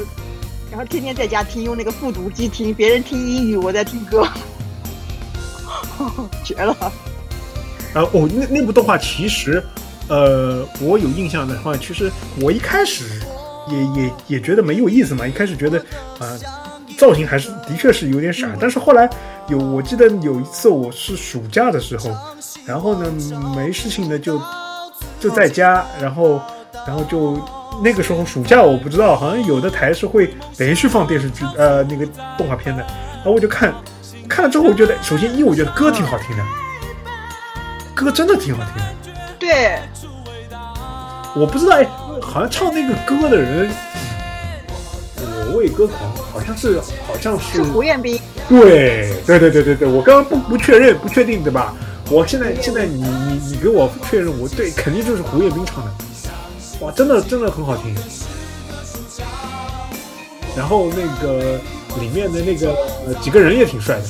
[0.71, 4.25] 然后天天在家听，用那个复读机听，别人听英语，我在听歌，
[6.45, 6.73] 绝了！
[6.81, 6.93] 啊
[8.13, 9.61] 哦，那那部动画其实，
[10.07, 12.09] 呃，我有印象的话，其实
[12.41, 13.21] 我一开始
[13.67, 15.85] 也也也觉得没有意思嘛，一开始觉得
[16.21, 16.39] 啊，
[17.01, 19.09] 造型还是的确是有点傻，但是后来
[19.49, 22.11] 有，我记得有一次我是暑假的时候，
[22.67, 23.11] 然后呢
[23.57, 24.39] 没事情呢就
[25.19, 26.39] 就在家，然后
[26.87, 27.41] 然后就。
[27.83, 32.05] 那个时候暑假我不知道，好像有的台是会连续放电视剧，呃，那个
[32.37, 32.83] 动画片的。
[33.15, 33.73] 然后我就看，
[34.29, 36.43] 看了之后我觉得，首先一我觉得歌挺好听的，
[37.95, 39.15] 歌真的挺好听的。
[39.39, 39.79] 对，
[41.35, 41.87] 我不知道，哎，
[42.21, 43.71] 好像唱那个歌的人，
[45.51, 48.21] 我为歌狂，好像是，好像是胡彦斌。
[48.49, 51.75] 对，对对对对对，我刚刚不不确认，不确定，对吧？
[52.11, 55.91] 我现在现在你你你给我确认，我对，肯定就是胡彦斌唱的。
[56.81, 57.95] 哇，真的真的很好听。
[60.57, 61.61] 然后那个
[62.01, 62.75] 里面的那个
[63.07, 64.05] 呃几个人也挺帅的。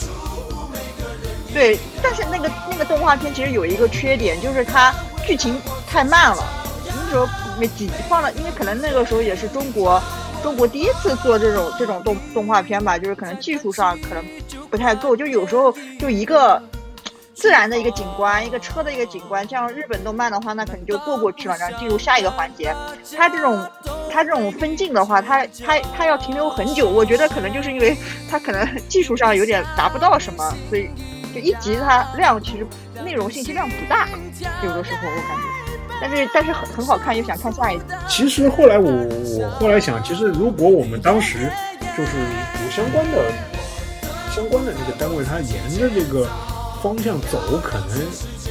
[1.53, 4.95] 对，但是那个那个动画片其实有一个缺点，就是它
[5.27, 6.43] 剧情太慢了。
[6.87, 10.01] 那时候没几放了，因为可能那个时候也是中国
[10.43, 14.25] 中国第一次做这种这种动动画片吧，就是可能技术上可能
[14.71, 16.63] 不太够，就有时候就一个
[17.35, 22.75] 自然的一个景观，一个车的一个景观，像日本动漫的话，那可能就过过去了，然后进入下一个环节。
[23.17, 23.71] 它这种
[24.11, 27.97] 它这种分镜的话，它它它要停留很久，我觉得可能就是因为
[28.31, 30.91] 它可能技术上有点达不到什么，所以。
[31.33, 32.67] 就一集它量其实
[33.05, 34.09] 内容信息量不大，
[34.65, 35.70] 有的时候我感觉，
[36.01, 37.85] 但是但是很很好看，又想看下一集。
[38.09, 41.51] 其实后来我我后来想，其实如果我们当时
[41.97, 42.13] 就是
[42.65, 43.33] 有相关的
[44.35, 46.27] 相关的这个单位，它沿着这个
[46.83, 47.99] 方向走，可能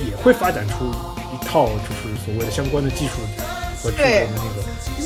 [0.08, 0.86] 也会发展出
[1.34, 3.14] 一套就是所谓的相关的技术
[3.82, 4.64] 和制作的那个。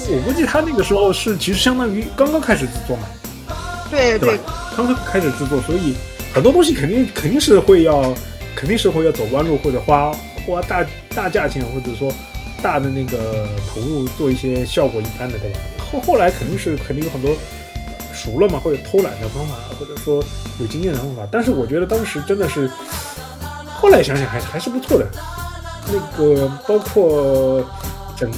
[0.10, 3.04] 我估计他那个时候是其实相当于刚刚开始制作嘛，
[3.90, 4.38] 对对，
[4.76, 5.96] 刚刚开始制作，所以。
[6.34, 8.12] 很多东西肯定肯定是会要，
[8.56, 10.12] 肯定是会要走弯路或者花
[10.48, 12.12] 花大大价钱或者说
[12.64, 15.60] 大的那个投入做一些效果一般的，对吧？
[15.92, 17.36] 后后来肯定是肯定有很多
[18.14, 20.24] 熟了嘛，或者偷懒的方法，或者说
[20.60, 21.28] 有经验的方法。
[21.30, 22.72] 但是我觉得当时真的是，
[23.76, 25.06] 后来想想还还是不错的。
[25.86, 27.62] 那个包括
[28.16, 28.32] 整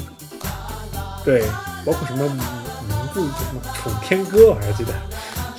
[1.23, 1.43] 对，
[1.85, 2.39] 包括什么名
[3.13, 4.91] 字什么《楚天歌》，我还记得。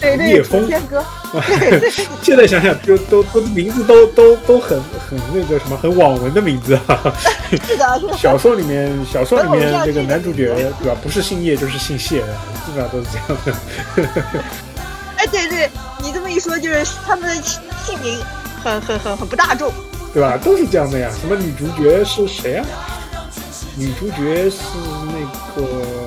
[0.01, 1.05] 对对，天歌。
[2.23, 7.13] 现在想想，就都都名字都都都很很那个什么，很网文的名字啊。
[7.51, 10.97] 是的，小说里面，小说里面这个男主角对吧？
[11.03, 14.45] 不是姓叶就是姓谢，基本上都是这样的。
[15.17, 15.71] 哎，对对，
[16.03, 18.19] 你这么一说，就是他们的姓名
[18.63, 19.73] 很很很很不大众，
[20.13, 20.37] 对吧？
[20.37, 21.11] 都是这样的呀。
[21.21, 22.67] 什么女主角是谁啊？
[23.77, 24.59] 女主角是
[25.07, 26.06] 那个。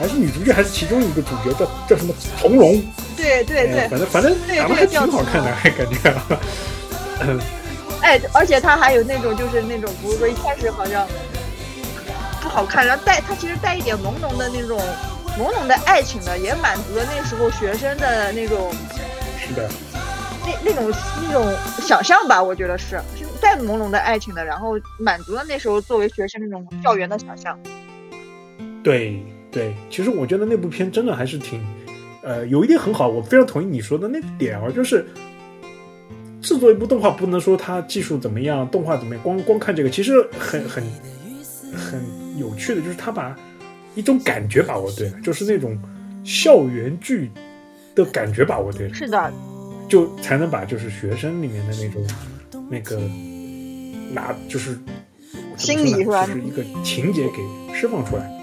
[0.00, 2.14] 还是女主角，还是其中一个主角，叫叫什么？
[2.38, 2.82] 从容。
[3.14, 6.14] 对对对，反正反正长得还挺好看的，还感觉。
[8.00, 11.06] 哎，而且他还有那种，就是那种，不是说一开始好像
[12.40, 14.80] 不好看，然后带他其实带一点朦胧的那种
[15.38, 18.72] 朦胧的爱情的，也满足了那时候学生的那种。
[19.38, 19.68] 是的。
[20.46, 20.90] 那那种
[21.28, 27.58] 那种想象吧，我觉得是是带朦胧的爱情的，然后满足了那时候作为学生那种校园的想象。
[28.82, 29.22] 对。
[29.50, 31.60] 对，其实我觉得那部片真的还是挺，
[32.22, 35.04] 呃，有一点很好，我非常同意你说的那个点啊，就是
[36.40, 40.84] 制作一部动画不能说它技术怎么样，动画怎么样，光光看这个其实很很
[41.74, 42.00] 很
[42.38, 43.36] 有趣的，就是他把
[43.94, 45.76] 一种感觉把握对了，就是那种
[46.24, 47.30] 校园剧
[47.94, 49.32] 的感觉把握对了，是的，
[49.88, 52.06] 就才能把就是学生里面的那种
[52.70, 53.00] 那个
[54.12, 54.78] 拿就是
[55.56, 58.39] 心理是吧，就是一个情节给释放出来。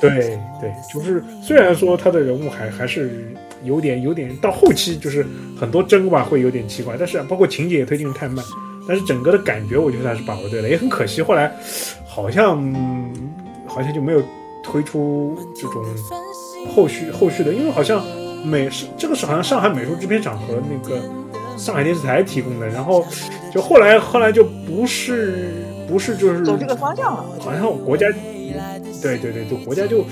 [0.00, 3.34] 对对，就是虽然说他的人物还还是
[3.64, 5.26] 有点有点到后期就是
[5.58, 8.44] 很多帧吧会有点奇怪，但是包括情节也推进的太慢，
[8.86, 11.52] 但是整个的感觉我觉得还是把握对了，也很可惜后来
[12.06, 12.56] 好像
[13.66, 14.22] 好像就没有
[14.62, 15.84] 推出这种
[16.72, 18.00] 后续后续的，因为好像
[18.44, 21.02] 美是这个是好像上海美术制片厂和那个
[21.56, 23.04] 上海电视台提供的，然后
[23.52, 25.54] 就后来后来就不是
[25.88, 28.06] 不是就是走这个方向了，好像国家。
[29.02, 30.04] 对对对，就国家就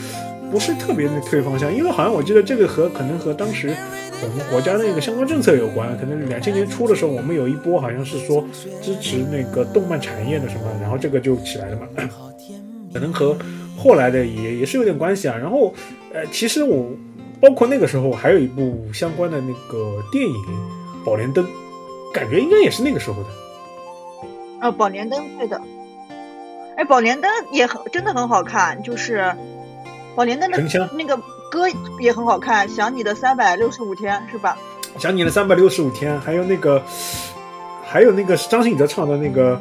[0.51, 3.75] 不是特别的推方向，因为好像我记得这个和可能和当时
[4.23, 8.45] 我们国家那个相关政策有关，可能两千年初的时候，我们有一波好像是说
[8.81, 11.87] 支持那个动漫产业的什么，然后这个就起来了嘛，
[12.93, 13.37] 可能和
[13.77, 15.37] 后来的也也是有点关系啊。
[15.37, 15.75] 然后
[16.15, 16.89] 呃，其实我
[17.41, 20.35] 包括那个时候还有一部相关的那个电影
[21.05, 21.45] 《宝莲灯》，
[22.15, 23.29] 感觉应该也是那个时候的。
[24.63, 25.61] 呃，《宝莲灯》对的。
[26.77, 29.35] 哎，宝莲灯也很真的很好看，就是
[30.15, 30.59] 宝莲灯的
[30.93, 31.17] 那个
[31.51, 31.67] 歌
[31.99, 34.57] 也很好看，想你的三百六十五天是吧？
[34.99, 36.83] 想你的三百六十五天，还有那个，
[37.85, 39.61] 还有那个张信哲唱的那个，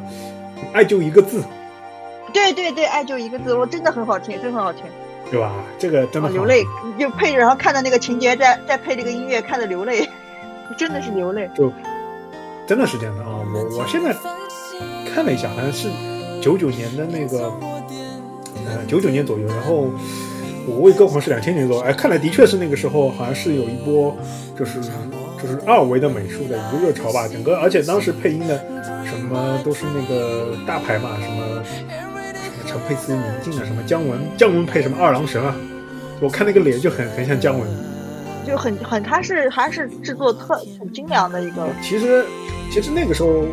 [0.73, 1.43] 爱就一个字。
[2.32, 4.84] 对对对，爱就一个字，我真的很好听，真很好听。
[5.32, 5.51] 对吧？
[5.80, 6.63] 这个真的流泪，
[6.99, 10.08] 就配着然后看到那个情节，再再配这个音乐，看的流泪，
[10.78, 11.49] 真的是流泪。
[11.56, 11.71] 就
[12.67, 13.39] 真的是这样的啊！
[13.54, 14.13] 我我现在
[15.13, 15.89] 看了一下，好像是。
[16.45, 17.51] 九九年的那个，
[18.67, 19.89] 呃，九九年左右，然后
[20.67, 24.15] 我为歌狂是两千年左右，哎，看来的确是那个时候，好像是有一波，
[24.55, 24.79] 就是
[25.41, 27.27] 就是二维的美术的一个热潮吧。
[27.27, 28.63] 整个，而且当时配音的
[29.05, 32.21] 什么都是那个大牌嘛，什么什么
[32.67, 35.55] 陈佩斯、宁静啊，什么姜文，姜文配什么二郎神啊，
[36.19, 37.67] 我看那个脸就很很像姜文，
[38.45, 41.67] 就很很，他是还是制作特很精良的一个。
[41.81, 42.23] 其实
[42.71, 43.45] 其实那个时候。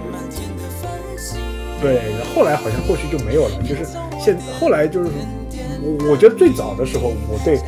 [1.82, 2.00] 对，
[2.34, 3.60] 后来好像后续就没有了。
[3.62, 3.84] 就是
[4.20, 5.10] 现后来就是
[5.82, 7.58] 我，我觉得最早的时候，我对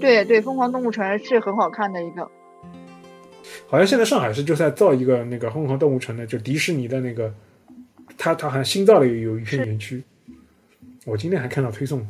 [0.00, 2.28] 对对，《疯狂动物城》是很好看的一个。
[3.68, 7.34] 好像现在上海市就在造一个那个《疯狂动物城》的，就迪士尼的那个，
[8.16, 10.04] 它它好像新造的有一片园区，
[11.04, 12.06] 我今天还看到推送。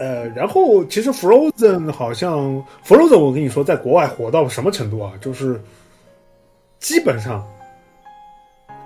[0.00, 5.12] 呃，然后其实 Frozen 好像 Frozen，我跟你说，在国外火到什么程度啊？
[5.20, 5.60] 就是
[6.78, 7.46] 基本上，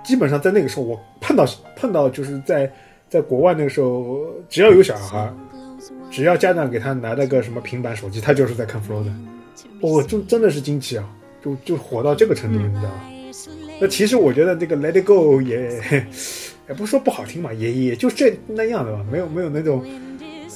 [0.03, 1.45] 基本上在那个时候，我碰到
[1.77, 2.69] 碰到就是在
[3.07, 5.33] 在国外那个时候，只要有小孩，
[6.11, 9.15] 只要家长给他拿了个什么平板手机，他就是在看 Frozen。
[9.81, 11.09] 哦，就真的是惊奇啊！
[11.41, 13.01] 就就火到这个程度，你知道吗？
[13.79, 15.81] 那其实我觉得这个 Let It Go 也
[16.67, 19.81] 也不是说不好听嘛，也也就这那样的吧，没有没有那种，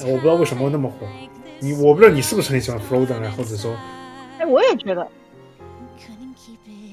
[0.05, 1.07] 我不知道为什么那么火。
[1.59, 3.75] 你我不知道你是不是很喜欢 Frozen 啊，或者说
[4.39, 5.05] 哎，我也觉得，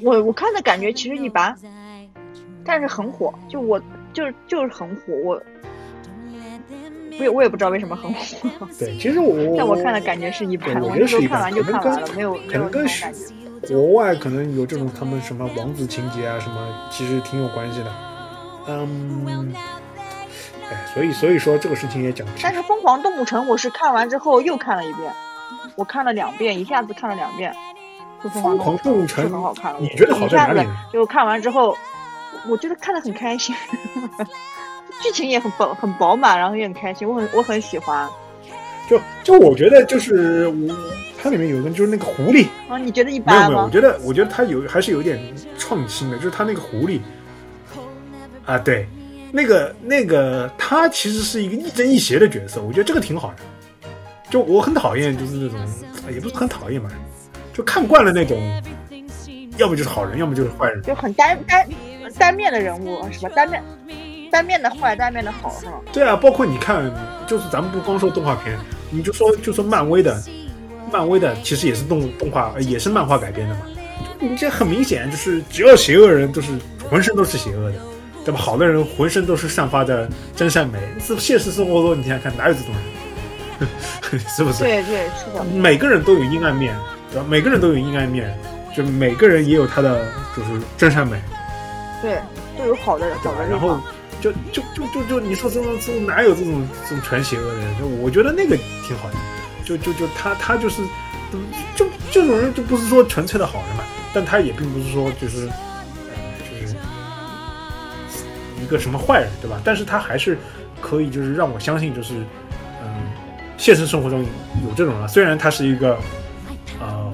[0.02, 1.56] 我我看的感觉其实一般，
[2.64, 3.80] 但是很火，就我
[4.12, 5.42] 就是就是很火，我
[7.18, 13.74] 我也我也不知道为什么很火， 对，其实我但我看的感觉是一般，对我我觉得是一般那时候看完就可能跟看完了，没有没可能跟有感觉。
[13.74, 17.92] 国外可能有这种他们什么王子情节啊什么，其实挺有关系的。
[18.68, 19.54] 嗯，
[20.70, 25.12] 哎，所以所以说这个事情也讲不清但是《疯狂动物城》我是看完之后又看了一遍，
[25.76, 27.54] 我看了两遍，一下子看了两遍。
[28.22, 29.80] 就《疯疯狂动物城是很好看的。
[29.80, 30.66] 你觉得好在哪里？
[30.92, 31.76] 就看完之后，
[32.48, 33.54] 我觉得看的很开心，
[35.02, 38.08] 剧情也很饱很饱满，然后也很开心，我很我很喜欢。
[38.88, 40.76] 就就我觉得就是我
[41.22, 43.70] 它里面有个就是那个狐狸，啊，你觉得一没有般没有，我？
[43.70, 45.20] 觉得我觉得它有还是有点
[45.58, 47.00] 创新的，就是它那个狐狸
[48.46, 48.88] 啊，对，
[49.36, 53.36] 那个那个他其实是一个亦正亦邪的角色，我觉得这个挺好的。
[54.30, 56.88] 就我很讨厌就是那种，啊也不是很讨厌吧，
[57.52, 58.40] 就看惯了那种，
[59.58, 60.80] 要么就是好人，要么就是坏人。
[60.84, 61.68] 就很单单
[62.18, 63.28] 单面的人物是吧？
[63.36, 63.62] 单面
[64.32, 65.72] 单面的坏，单面的好是吧？
[65.92, 66.90] 对啊，包括你看，
[67.26, 70.18] 就是咱们不光说动画片，你就说就说漫威的，
[70.90, 73.60] 漫威的其实也是动动画，呃也是漫画改编的嘛。
[74.18, 76.52] 你这很明显就是，只要邪恶人都是
[76.88, 77.74] 浑身都是邪恶的，
[78.26, 78.38] 对吧？
[78.38, 80.78] 好的人浑身都是散发着真善美。
[81.00, 83.70] 是现实生活中，你想想看，哪有这种人？
[84.36, 84.64] 是不是？
[84.64, 86.76] 对对是的，每个人都有阴暗面，
[87.12, 87.26] 对吧？
[87.28, 88.36] 每个人都有阴暗面，
[88.76, 90.04] 就每个人也有他的
[90.36, 91.16] 就是真善美。
[92.02, 92.18] 对
[92.58, 93.06] 都有好的？
[93.22, 93.80] 好的地然后。
[94.18, 97.78] 就就就就就你说这种这种哪有这种这种全邪恶的人？
[97.78, 99.16] 就我觉得那个挺好的，
[99.62, 100.80] 就就就他他就是，
[101.76, 103.84] 就就这种人就不是说纯粹的好人嘛，
[104.14, 105.46] 但他也并不是说就是
[108.66, 109.60] 一个什么坏人，对吧？
[109.64, 110.36] 但是他还是
[110.80, 112.14] 可以就是让我相信就是
[112.82, 112.88] 嗯，
[113.56, 114.22] 现实生活中
[114.66, 115.96] 有这种人，虽然他是一个
[116.80, 117.12] 呃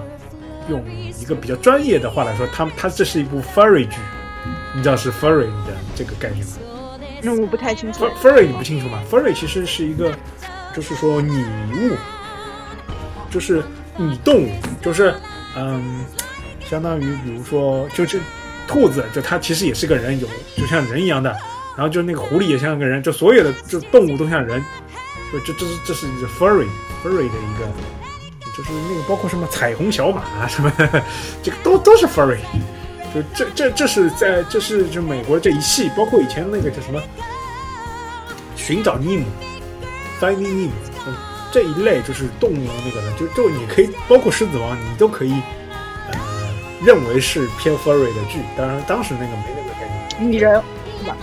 [0.70, 3.98] 用一个比较专业的话来说，他他这是一部 furry 剧，
[4.74, 6.52] 你知道是 furry 的这个概念吗？
[7.22, 8.14] 那我不太清楚 Fur-。
[8.20, 10.10] furry 你不清楚吗？furry 其实是一个，
[10.74, 11.96] 就是说拟物，
[13.30, 13.62] 就是
[13.96, 15.14] 拟动物，就是
[15.54, 16.04] 嗯，
[16.64, 18.18] 相当于比如说，就是
[18.72, 21.30] 兔子，就它其实也是个人，有就像人一样的，
[21.76, 24.64] 然后就那个狐狸也像个人，就所有的就动物都像人，
[25.30, 26.66] 就这这是这是 furry
[27.04, 27.68] furry 的一个，
[28.56, 31.02] 就是那个包括什么彩虹小马啊什么的，
[31.42, 32.38] 这个都都是 furry。
[33.14, 36.98] 就这这这是在这是就美国这一系，包括以前那个叫什么
[38.56, 39.26] 寻找尼姆
[40.18, 40.70] （Finding Nemo）
[41.52, 45.34] 这一类就是动物那个的，就就你可以包括狮子王，你都可以
[46.84, 48.40] 认为是偏 furry 的剧。
[48.56, 50.30] 当然当时那个没那个概念。
[50.30, 50.62] 拟人
[51.00, 51.16] 是吧？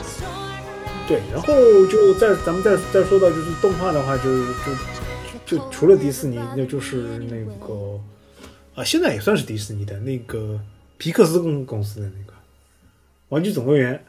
[1.08, 1.48] 对，然后
[1.88, 8.00] 就再咱们再再说到就是动画的话，就就就除了迪士尼，那就是那个
[8.76, 10.60] 啊，现在也算是迪士尼的那个
[11.00, 12.34] 皮克斯公公司的那个
[13.30, 14.00] 《玩具总动员》，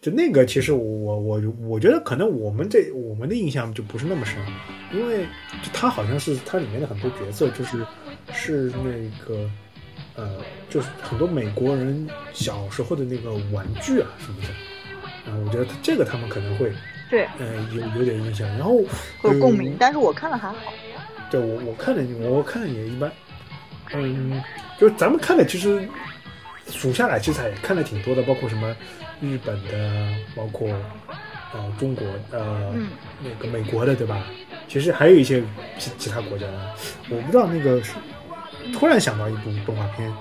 [0.00, 4.36] 就就那个，其实我我我觉得可能我们这我们的印象就不是那么深，
[4.92, 5.24] 因为
[5.62, 7.84] 就他好像是它里面的很多角色就是
[8.32, 9.50] 是那个
[10.14, 14.48] 呃，就是很多美国人小时候的那个玩具啊什么的，
[15.26, 16.72] 然后我觉得这个他们可能会
[17.10, 18.78] 对，呃有有点印象，然后
[19.20, 20.56] 会有共鸣，嗯但是我看了还好。
[21.30, 23.12] 对我我看了我看的也一般，
[23.92, 24.42] 嗯，
[24.78, 25.86] 就是咱们看的其实
[26.68, 28.74] 数下来其实也看的挺多的，包括什么
[29.20, 30.68] 日本的，包括
[31.52, 32.88] 呃中国呃、嗯。
[33.20, 34.24] 那个美国的，对吧？
[34.68, 35.42] 其实还有一些
[35.76, 36.74] 其其他国家的，
[37.10, 37.94] 我不知道那个是
[38.72, 40.12] 突然想到一部动画片，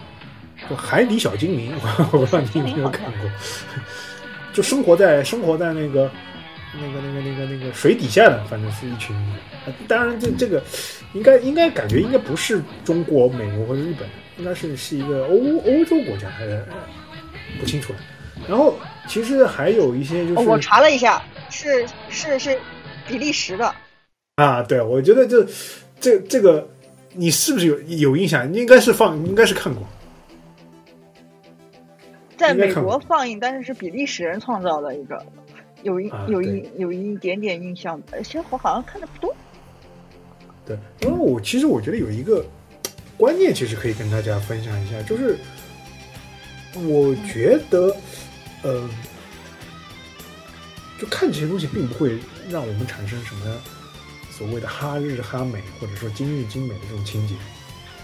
[0.69, 1.73] 就《海底小精灵》，
[2.11, 3.29] 我不知道你有没有看过，
[4.53, 6.09] 就生活在生活在那个。
[6.79, 9.15] 那个、那个、那个、那个水底下的，反正是一群。
[9.65, 10.61] 呃当然这，这个
[11.13, 16.63] 应该应该感觉应该不是中国、美国或者日本，应该是是一个欧欧洲国家，还是
[17.57, 17.99] 不清楚了。
[18.47, 18.77] 然后
[19.07, 22.59] 其实还有一些就是、哦我查了一下，是是是
[23.07, 23.73] 比利时的。
[24.35, 25.47] 啊，对，我觉得这
[25.99, 26.69] 这这个
[27.17, 28.53] 你是不是有有印象？
[28.53, 29.83] 应该是放，应该是看过。
[32.37, 35.25] 在美国放映，但是是比利时人创造的一个，
[35.81, 39.35] 有一、啊有一对有一点点印象，而且我好像看的不多。
[40.63, 42.45] 对，因为我其实我觉得有一个
[43.17, 45.35] 观念，其实可以跟大家分享一下，就是
[46.75, 47.95] 我觉得，
[48.61, 48.87] 呃，
[50.99, 52.19] 就看这些东西，并不会
[52.51, 53.45] 让我们产生什么
[54.37, 57.33] 所谓的哈日哈美，或者说今日今美的这种情节。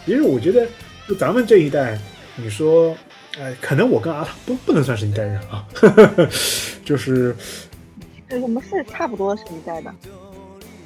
[0.06, 0.68] 其实我觉得，
[1.08, 2.00] 就咱们这一代，
[2.36, 2.96] 你说，
[3.38, 5.68] 哎，可能我跟阿汤不不能算是一代人啊，
[6.84, 7.36] 就是
[8.28, 9.94] 对，我们是差不多是一代的。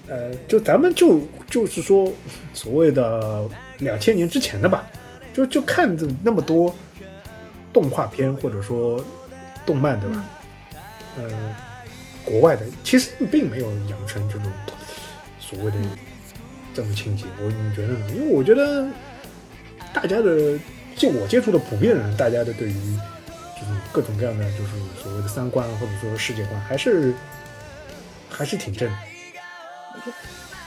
[0.10, 2.12] 呃，就咱们就就是说，
[2.54, 3.48] 所谓的
[3.80, 4.86] 两千年之前的吧，
[5.34, 6.76] 就就看着那么多
[7.72, 9.04] 动画片或者说
[9.66, 10.26] 动漫，对吧？
[11.18, 11.56] 呃，
[12.24, 14.52] 国外的其实并没有养成这种
[15.50, 15.78] 所谓的
[16.74, 18.06] 这么清晰，我你觉得呢？
[18.10, 18.86] 因为我觉得
[19.94, 20.60] 大家的，
[20.98, 22.74] 就我接触的普遍人，大家的对于
[23.56, 24.72] 就是各种各样的就是
[25.02, 27.14] 所谓的三观或者说世界观，还是
[28.30, 28.98] 还是挺正的。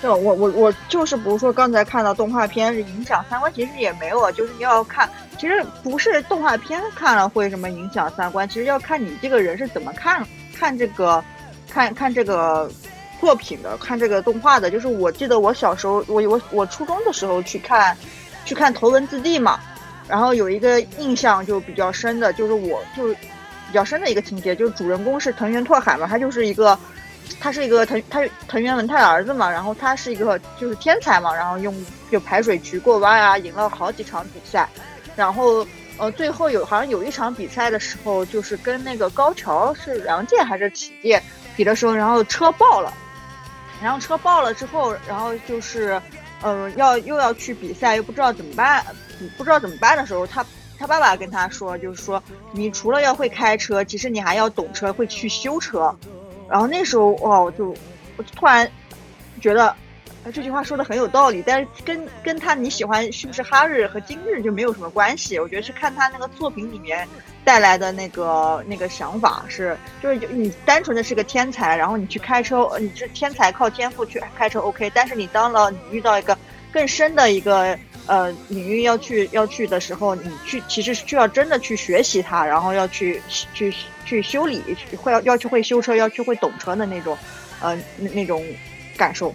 [0.03, 5.07] 就我我我就是，比如说刚才看到动画片影响三观，其实也没有，就是要看，
[5.39, 11.23] 其实不是动画片看了会什么影响三观，其实要看你这个人是怎么看看这个
[11.69, 12.71] 看看这个
[13.21, 14.71] 作品的，看这个动画的。
[14.71, 17.97] 就是我记得我小时候，我我我初中的时候去看
[18.45, 19.61] 去看《头文字 D》嘛，
[20.09, 26.79] 然后有一个印象就比较深的，就是我就比较深的一个情节，就是主人公是藤原拓海嘛，他就是一个。
[27.39, 31.73] 他是一个藤他藤原文太的儿子嘛，然后他是一个就是天才嘛，然后用
[32.11, 34.69] 就排水渠过弯啊，赢了好几场比赛，
[35.15, 35.65] 然后
[35.97, 41.23] 呃最后有好像有一场比赛的时候，就是跟那个高桥是梁界还是启界
[41.57, 42.93] 比的时候，然后车爆了，
[43.83, 46.01] 然后车爆了之后，然后就是
[46.43, 48.85] 呃要又要去比赛，又不知道怎么办，
[49.39, 50.45] 不知道怎么办的时候，他
[50.79, 52.23] 他爸爸跟他说，就是说
[52.53, 55.95] 你除了要会开车，其实你还要懂车，会去修车。
[56.49, 57.75] 然后那时候哇，我就
[58.17, 58.71] 我就突然
[59.41, 59.75] 觉得，
[60.25, 65.39] 这句话说的很有道理，但是跟跟他你喜欢是不是哈日和今日就没有什么关系。
[65.39, 67.09] 我觉得是看他那个作品里面
[67.45, 76.37] 带来的那个那个想法是，就是你单纯的是个天才，然后你去开车，呃你是天才靠天赋去开车 OK，但是你当了你遇到一个
[76.73, 77.79] 更深的一个。
[78.07, 83.23] 呃，领域要去要去的时候，你去其实需要真的去学习它，然后要去
[83.55, 83.73] 去
[84.05, 84.61] 去修理，
[84.97, 87.17] 会要要去会修车，要去会懂车的那种，
[87.61, 88.45] 呃，那那种
[88.97, 89.33] 感受。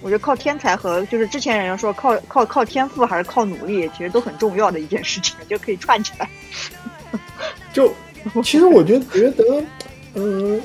[0.00, 6.28] 我觉得靠天才和就是之前人说靠靠靠天赋还是靠努力，其实都很重要的一件事情，就可以串起来。
[7.72, 7.94] 就
[8.42, 9.62] 其实我觉得觉得，
[10.14, 10.60] 嗯、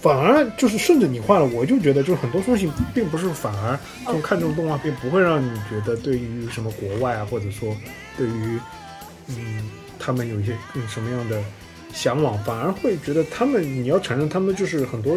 [0.00, 7.76] 反而就是顺着你话了，我就觉得就是很多东西并不是反而就看这种动画片不会让你觉得对于什么国外啊，或者说
[8.16, 8.58] 对于
[9.28, 11.42] 嗯他们有一些嗯什么样的
[11.92, 15.16] 向往，反而会觉得他们你要承认他们就是很多。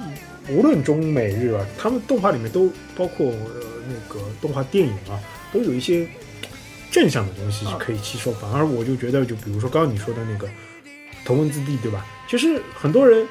[0.00, 0.12] 嗯
[0.48, 5.18] 无论中美日啊，他们动画里面都包括呃那个动画电影啊，
[5.52, 6.06] 都有一些
[6.96, 8.32] 正向的东西是可以吸收。
[8.32, 10.48] 反而我就觉得，就比如说刚刚你说的那个
[11.26, 12.06] 头文字 D，对吧？
[12.26, 13.28] 其实很多人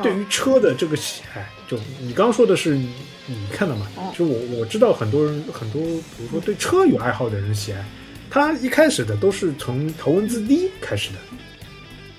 [0.00, 2.94] 对于车的这个喜爱，就你刚刚说的是你
[3.26, 3.88] 你看到嘛？
[3.98, 7.84] 嗯就我我知道很多人很多，比如说对车有爱好的人喜爱，
[8.30, 11.18] 他一开始的都是从头文字 D 开始的。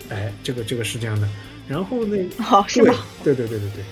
[0.10, 1.30] 哎，这个这个是这样的。
[1.70, 2.18] 然后那
[2.52, 3.00] 哦，是对吗？
[3.24, 3.84] 对对对对对，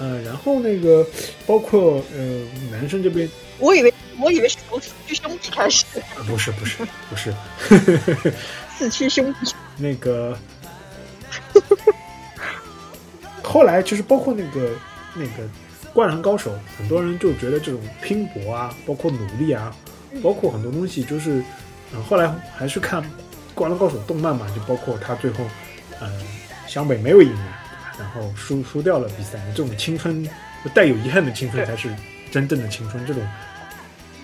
[0.00, 1.06] 呃，然后那个
[1.46, 3.28] 包括呃男生这边
[3.58, 5.84] 我以为我以为是从四驱兄弟开始，
[6.16, 6.78] 啊不是不是
[7.10, 7.32] 不是
[8.78, 9.52] 四驱兄弟。
[9.76, 10.36] 那个
[13.42, 14.72] 后来就是包括那个
[15.14, 15.48] 那个
[15.92, 19.74] 灌篮高手，很多人就觉得这种拼搏啊，包括努力啊，
[20.22, 21.42] 包括很多东西，就是
[21.92, 23.04] 嗯，后来还是看
[23.54, 25.44] 灌篮高手动漫嘛，就包括他最后
[26.00, 26.08] 嗯
[26.66, 27.59] 湘北没有赢啊，
[28.00, 30.26] 然后输输掉了比赛，这种青春
[30.74, 31.94] 带有遗憾的青春才是
[32.30, 33.22] 真正的青春，这种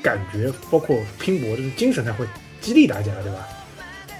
[0.02, 2.26] 感觉包括拼搏这种精神才会
[2.60, 3.46] 激励大家，对吧？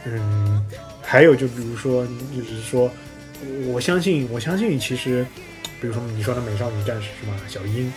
[0.05, 0.65] 嗯，
[1.03, 2.91] 还有就比如说，就是说，
[3.67, 5.27] 我相信，我相信，其实，
[5.81, 7.37] 比如说你说的美少女战士是吧？
[7.49, 7.93] 小樱，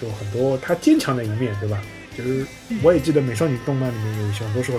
[0.00, 1.80] 就很多她坚强的一面，对吧？
[2.16, 2.44] 就是
[2.82, 4.78] 我也记得美少女动漫里面有很多时候，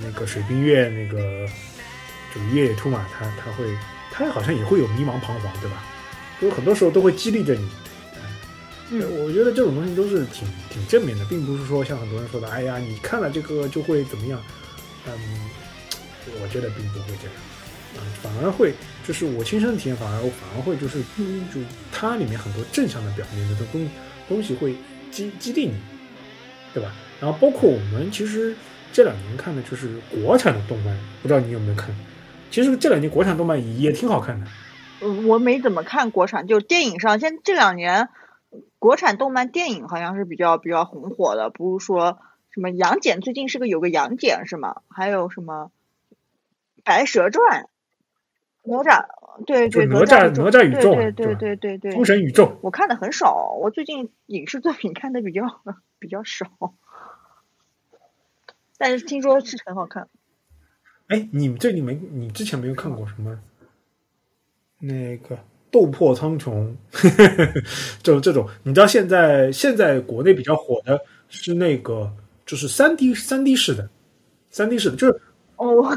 [0.00, 1.46] 那个水冰月那个
[2.34, 3.64] 就月野兔嘛，她她会，
[4.16, 5.84] 她好像也会有迷茫彷徨，对吧？
[6.40, 7.68] 就很多时候都会激励着你。
[8.90, 14.40] 嗯，我觉得这种东西都是挺挺正面的，并不是说像很多人说的，哎呀，你看了这个就会怎么样？
[15.06, 15.12] 嗯，
[16.40, 17.36] 我觉得并不会这样，
[17.96, 18.72] 啊，反而会
[19.06, 21.00] 就是我亲身体验，反而我反而会就是
[21.52, 21.60] 就
[21.92, 23.90] 它里面很多正向的表面的东
[24.28, 24.74] 东西会
[25.10, 25.74] 激激励你，
[26.72, 26.94] 对吧？
[27.20, 28.54] 然后包括我们其实
[28.92, 31.94] 这两年看的就是国产的动漫，不知道你有没有看？
[32.50, 34.46] 其实这两年国产动漫也挺好看的。
[35.02, 38.08] 嗯，我没怎么看国产，就电影上，现这两年
[38.78, 42.18] 国产动漫电影好像是比较比较红火的，不是说
[42.50, 44.80] 什么杨戬，最近是个有个杨戬是吗？
[44.88, 45.70] 还有什么
[46.82, 47.68] 白蛇传、
[48.62, 49.04] 哪吒，
[49.44, 55.42] 对对，哪吒哪吒宇宙，对对对对对，封神宇宙，我看的很少，我最近影视作品看的比较
[55.98, 56.46] 比较少，
[58.78, 60.08] 但是听说是很好看。
[61.08, 63.38] 哎，你这里没，你之前没有看过什么？
[64.80, 65.38] 那个
[65.70, 66.74] 斗破苍穹，
[68.02, 72.12] 这种这种，你知道现在现在国内比较火的是那个，
[72.44, 73.88] 就是三 D 三 D 式的，
[74.50, 75.20] 三 D 式的，就是
[75.56, 75.82] 哦，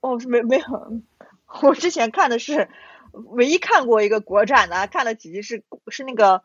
[0.00, 1.02] 哦是，没没有，
[1.62, 2.68] 我之前看的是
[3.12, 6.42] 唯一看过一个国产的，看了几集是是那个，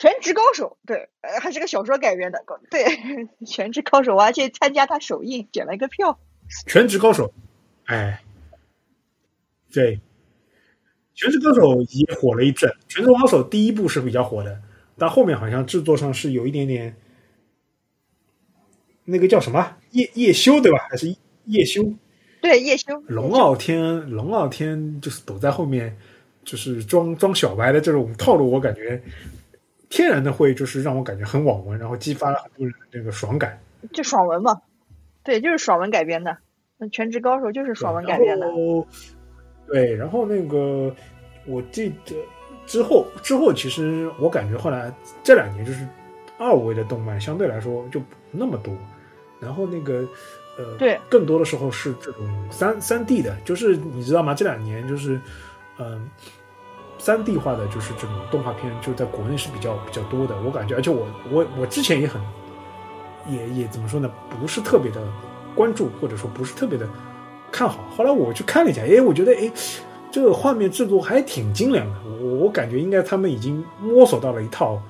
[0.00, 2.86] 全职高手，对，呃还是个小说改编的，对，
[3.46, 6.18] 全职高手，我还去参加他首映，捡了一个票。
[6.66, 7.34] 全职高手，
[7.84, 8.22] 哎，
[9.70, 10.00] 对，
[11.14, 12.74] 全职高手也火了一阵。
[12.88, 14.62] 全职高手第一部是比较火的，
[14.96, 16.96] 但后面好像制作上是有一点点，
[19.04, 20.78] 那个叫什么叶叶修对吧？
[20.88, 21.82] 还是叶修？
[22.40, 22.98] 对叶修。
[23.06, 25.94] 龙傲天，龙傲天就是躲在后面，
[26.42, 29.02] 就是装装小白的这种套路，我感觉
[29.90, 33.60] 天然的会就是让我感觉很网文，然后激发了很多人那个爽感。
[33.92, 34.62] 就爽文嘛。
[35.22, 36.38] 对，就是爽文改编的，
[36.78, 38.46] 那《全职高手》就是爽文改编的。
[39.66, 40.94] 对，然后那个
[41.44, 42.16] 我记得
[42.66, 44.90] 之后之后，其实我感觉后来
[45.22, 45.86] 这两年就是
[46.38, 48.74] 二维的动漫相对来说就不那么多，
[49.40, 50.08] 然后那个
[50.56, 54.34] 呃，对，更多的时候是这种三三 D 的，就是你知道吗？
[54.34, 55.20] 这两年就是
[55.78, 56.08] 嗯，
[57.00, 62.20] 三 D 化的就是这种动画片就在国内是比较比较多的，我感觉，而且我我我之前也很。
[63.28, 64.10] 也也怎么说呢？
[64.40, 65.00] 不是特别的
[65.54, 66.88] 关注，或者说不是特别的
[67.52, 67.84] 看好。
[67.94, 69.52] 后来我去看了一下，哎，我觉得哎，
[70.10, 71.94] 这个画面制作还挺精良的。
[72.22, 74.80] 我我感觉应该他们已经摸索到了一套，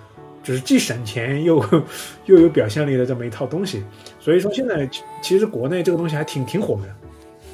[0.45, 1.63] 就是既省钱又
[2.27, 3.85] 又有表现力的这么一套东西。
[4.21, 4.89] 所以说现在
[5.21, 6.83] 其实国内这个东西还挺挺火的。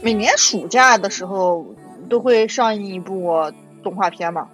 [0.02, 1.66] 每年暑假的时候
[2.06, 3.26] 都会上映一部
[3.86, 4.48] 动画片嘛？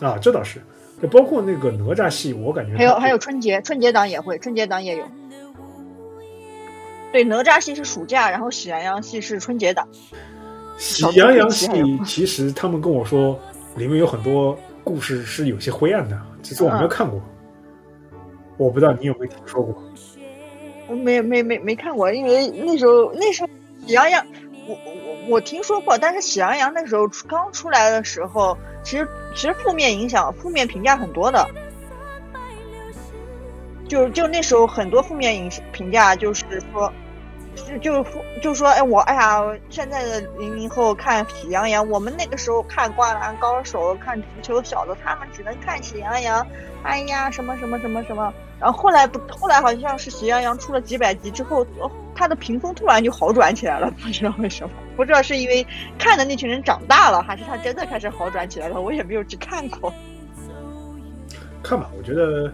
[0.00, 0.60] 啊，这倒是。
[1.00, 5.04] 就包括那个哪吒戏，我感觉还有还有春节春节档也会，春节档也有。
[7.12, 9.86] 对，哪吒戏是暑假，然后喜羊羊戏是春节档。
[10.78, 11.68] 喜羊羊戏
[12.04, 13.38] 其实他们跟我说，
[13.76, 16.20] 里面有很多故事是有些灰暗的。
[16.42, 17.22] 其实我没有看过，
[18.56, 19.82] 我不知道你有没有听说过。
[20.88, 23.48] 我没没没没看过，因为那时候那时候
[23.86, 24.26] 喜羊羊，
[24.66, 31.48] 我我我听说过，但是喜羊羊那时候刚出来的时候，其实其实负面影响、负面评价很多的。
[33.88, 36.92] 就就那时候很多负面影评价，就是说，
[37.54, 38.06] 就就
[38.42, 46.44] 就说，哎我哎呀，现在的零零后看喜羊羊，我们那个时候看灌篮高手、看足球小子，他们只能看喜羊羊，
[46.82, 48.32] 哎呀什么什么什么什么。
[48.60, 55.66] 然后后来不，后来好像是喜羊羊出了几百集之后，哦他的评分突然就好转起来了，不知道为什么，不知道是因为
[55.98, 59.92] 看的那群人长大了，还是他真的开始好转起来了，我也没有去看过。
[61.62, 62.52] 看吧，我觉得。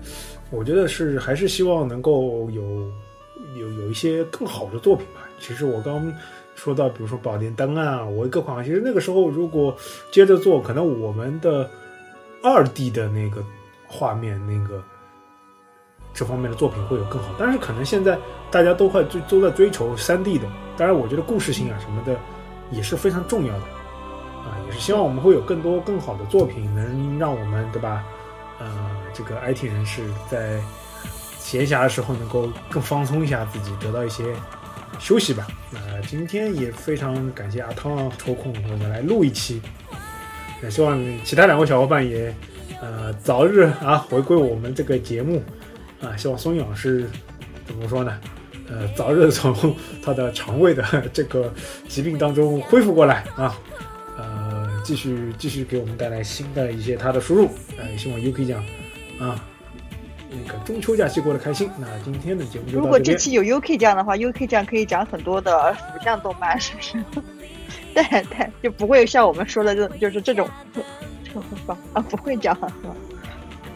[0.52, 2.62] 我觉得是还是希望能够有
[3.58, 5.22] 有有一些更好的作品吧。
[5.40, 6.00] 其实我刚
[6.54, 9.76] 说到，比如说《宝莲灯》啊，我各款，其实那个时候如果
[10.12, 11.68] 接着做，可能我们的
[12.44, 13.42] 二 D 的那个
[13.88, 14.80] 画面，那个
[16.16, 17.28] 这方面的作品会有更好。
[17.38, 18.18] 但是可能现在
[18.50, 20.48] 大家都会追都在追求三 D 的。
[20.76, 22.18] 当然，我觉得故事性啊什么的，
[22.70, 23.62] 也是非常重要的
[24.44, 28.04] 啊，也是希望我们会有更多更好的作品，能让我们对吧？
[28.58, 28.66] 呃，
[29.12, 30.58] 这个 IT 人士在
[31.38, 34.24] 闲暇的时候能够更放松一下自己，得到一些
[34.98, 35.46] 休息吧。
[35.70, 39.60] 那今天也非常感谢阿汤抽空我们来录一期，
[40.62, 42.34] 那希望其他两位小伙伴也
[42.80, 45.42] 呃早日啊回归我们这个节目
[46.00, 47.08] 啊，希望松影老师
[47.66, 48.18] 怎么说呢？
[48.68, 49.54] 呃，早日从
[50.04, 50.82] 他的肠胃的
[51.12, 51.52] 这个
[51.88, 53.56] 疾病当中恢复过来啊，
[54.16, 58.60] 呃，继续继续给我们带来新的一些他的输入，呃，也希望 UK 酱
[59.20, 59.38] 啊，
[60.28, 61.70] 那个中秋假期过得开心。
[61.78, 66.98] 那今天的节目就如果到这期有 UK 酱的话，UK 酱可以讲很多的腐向动漫，是不是？
[67.94, 70.46] 对对，就不会像我们说的这就是这种
[71.24, 72.52] 这种方啊，不会讲？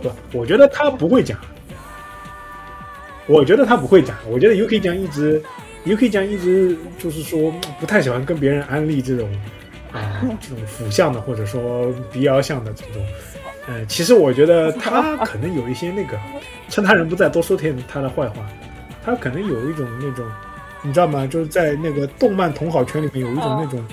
[0.02, 1.38] 不，我觉得他不会讲。
[3.30, 4.16] 我觉得他不会讲。
[4.28, 5.40] 我觉得 UK 酱一直
[5.86, 9.28] ，UK 酱一直就是说不太喜欢跟别人安利这种
[9.92, 13.04] 啊、 这种腐向的或者说 BL 向的这种。
[13.68, 16.18] 呃，其实我觉得他可能有一些那个，
[16.68, 18.36] 趁他人不在多说点他的坏话。
[19.04, 20.26] 他可能有一种那种，
[20.82, 21.26] 你知道吗？
[21.26, 23.84] 就是在那个动漫同好圈里面有一种那种，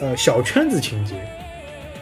[0.00, 1.14] 呃，小圈子情节，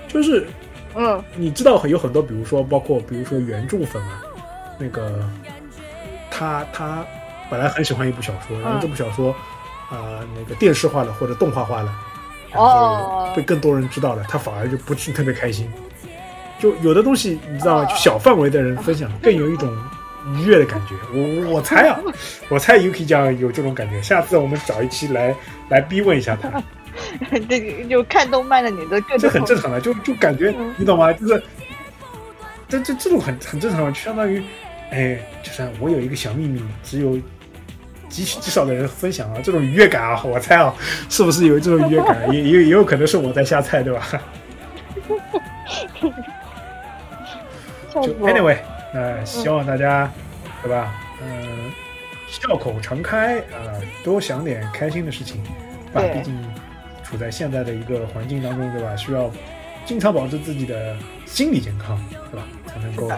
[0.09, 0.47] 就是
[0.95, 4.23] 嗯你知道有很多，比如说包括比如说原著粉嘛，
[4.79, 5.29] 那个
[6.39, 7.05] 他他
[7.51, 9.35] 本来很喜欢一部小说，然后这部小说
[9.91, 11.95] 啊、那个电视化了或者动画化了，
[12.51, 15.71] 然后哦被更多人知道了，他反而就不是特别开心。
[16.59, 19.71] 就有的东西你知道就小范围的人分享更有一种
[20.35, 20.95] 愉悦的感觉。
[21.13, 22.01] 我 我猜啊，
[22.49, 24.01] 我猜 Yuki 酱有这种感觉。
[24.03, 25.35] 下次我们找一期来
[25.69, 26.63] 来逼问一下他。
[27.49, 31.13] 这个就看动漫的你的各这很正常的，就就感觉嗯你懂吗？
[31.13, 31.43] 就是
[32.69, 34.43] 这这这种很很正常的，就相当于，
[34.91, 37.17] 哎，就是我有一个小秘密，只有
[38.09, 40.75] 极极少的人分享啊，这种愉悦感啊，我猜啊，
[41.09, 42.33] 是不是有这种愉悦感？
[42.33, 44.09] 也也也有可能是我在瞎猜，对吧？
[47.93, 48.59] 就 anyway，
[48.93, 50.11] 那希望大家，
[50.63, 50.95] 对吧？
[51.23, 51.73] 嗯、
[52.29, 53.73] 笑口常开啊、
[54.05, 55.43] 多想点开心的事情，
[55.93, 56.01] 吧？
[56.03, 56.39] 对毕竟
[57.03, 58.95] 处在现在的一个环境当中，对吧？
[58.97, 59.31] 需要
[59.87, 61.99] 经常保持自己的心理健康，
[62.31, 62.47] 对吧？
[62.67, 63.11] 才能够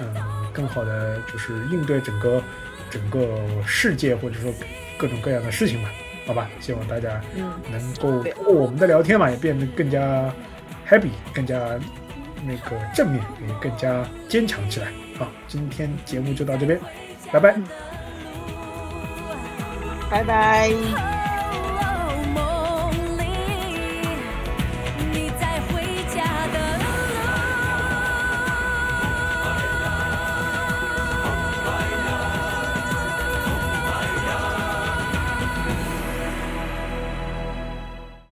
[0.00, 0.14] 嗯
[0.52, 2.42] 更好的就是应对整个
[2.90, 4.52] 整个世界或者说
[4.98, 5.90] 各种各样的事情吧，
[6.26, 6.48] 好吧？
[6.60, 10.32] 希望大家嗯，能够通过我们的聊天嘛，也变得更加
[10.88, 11.56] happy，更加
[12.44, 14.88] 那个正面，也更加坚强起来。
[15.18, 16.80] 好，今天节目就到这边，
[17.30, 17.56] 拜拜。
[20.10, 21.33] 拜拜。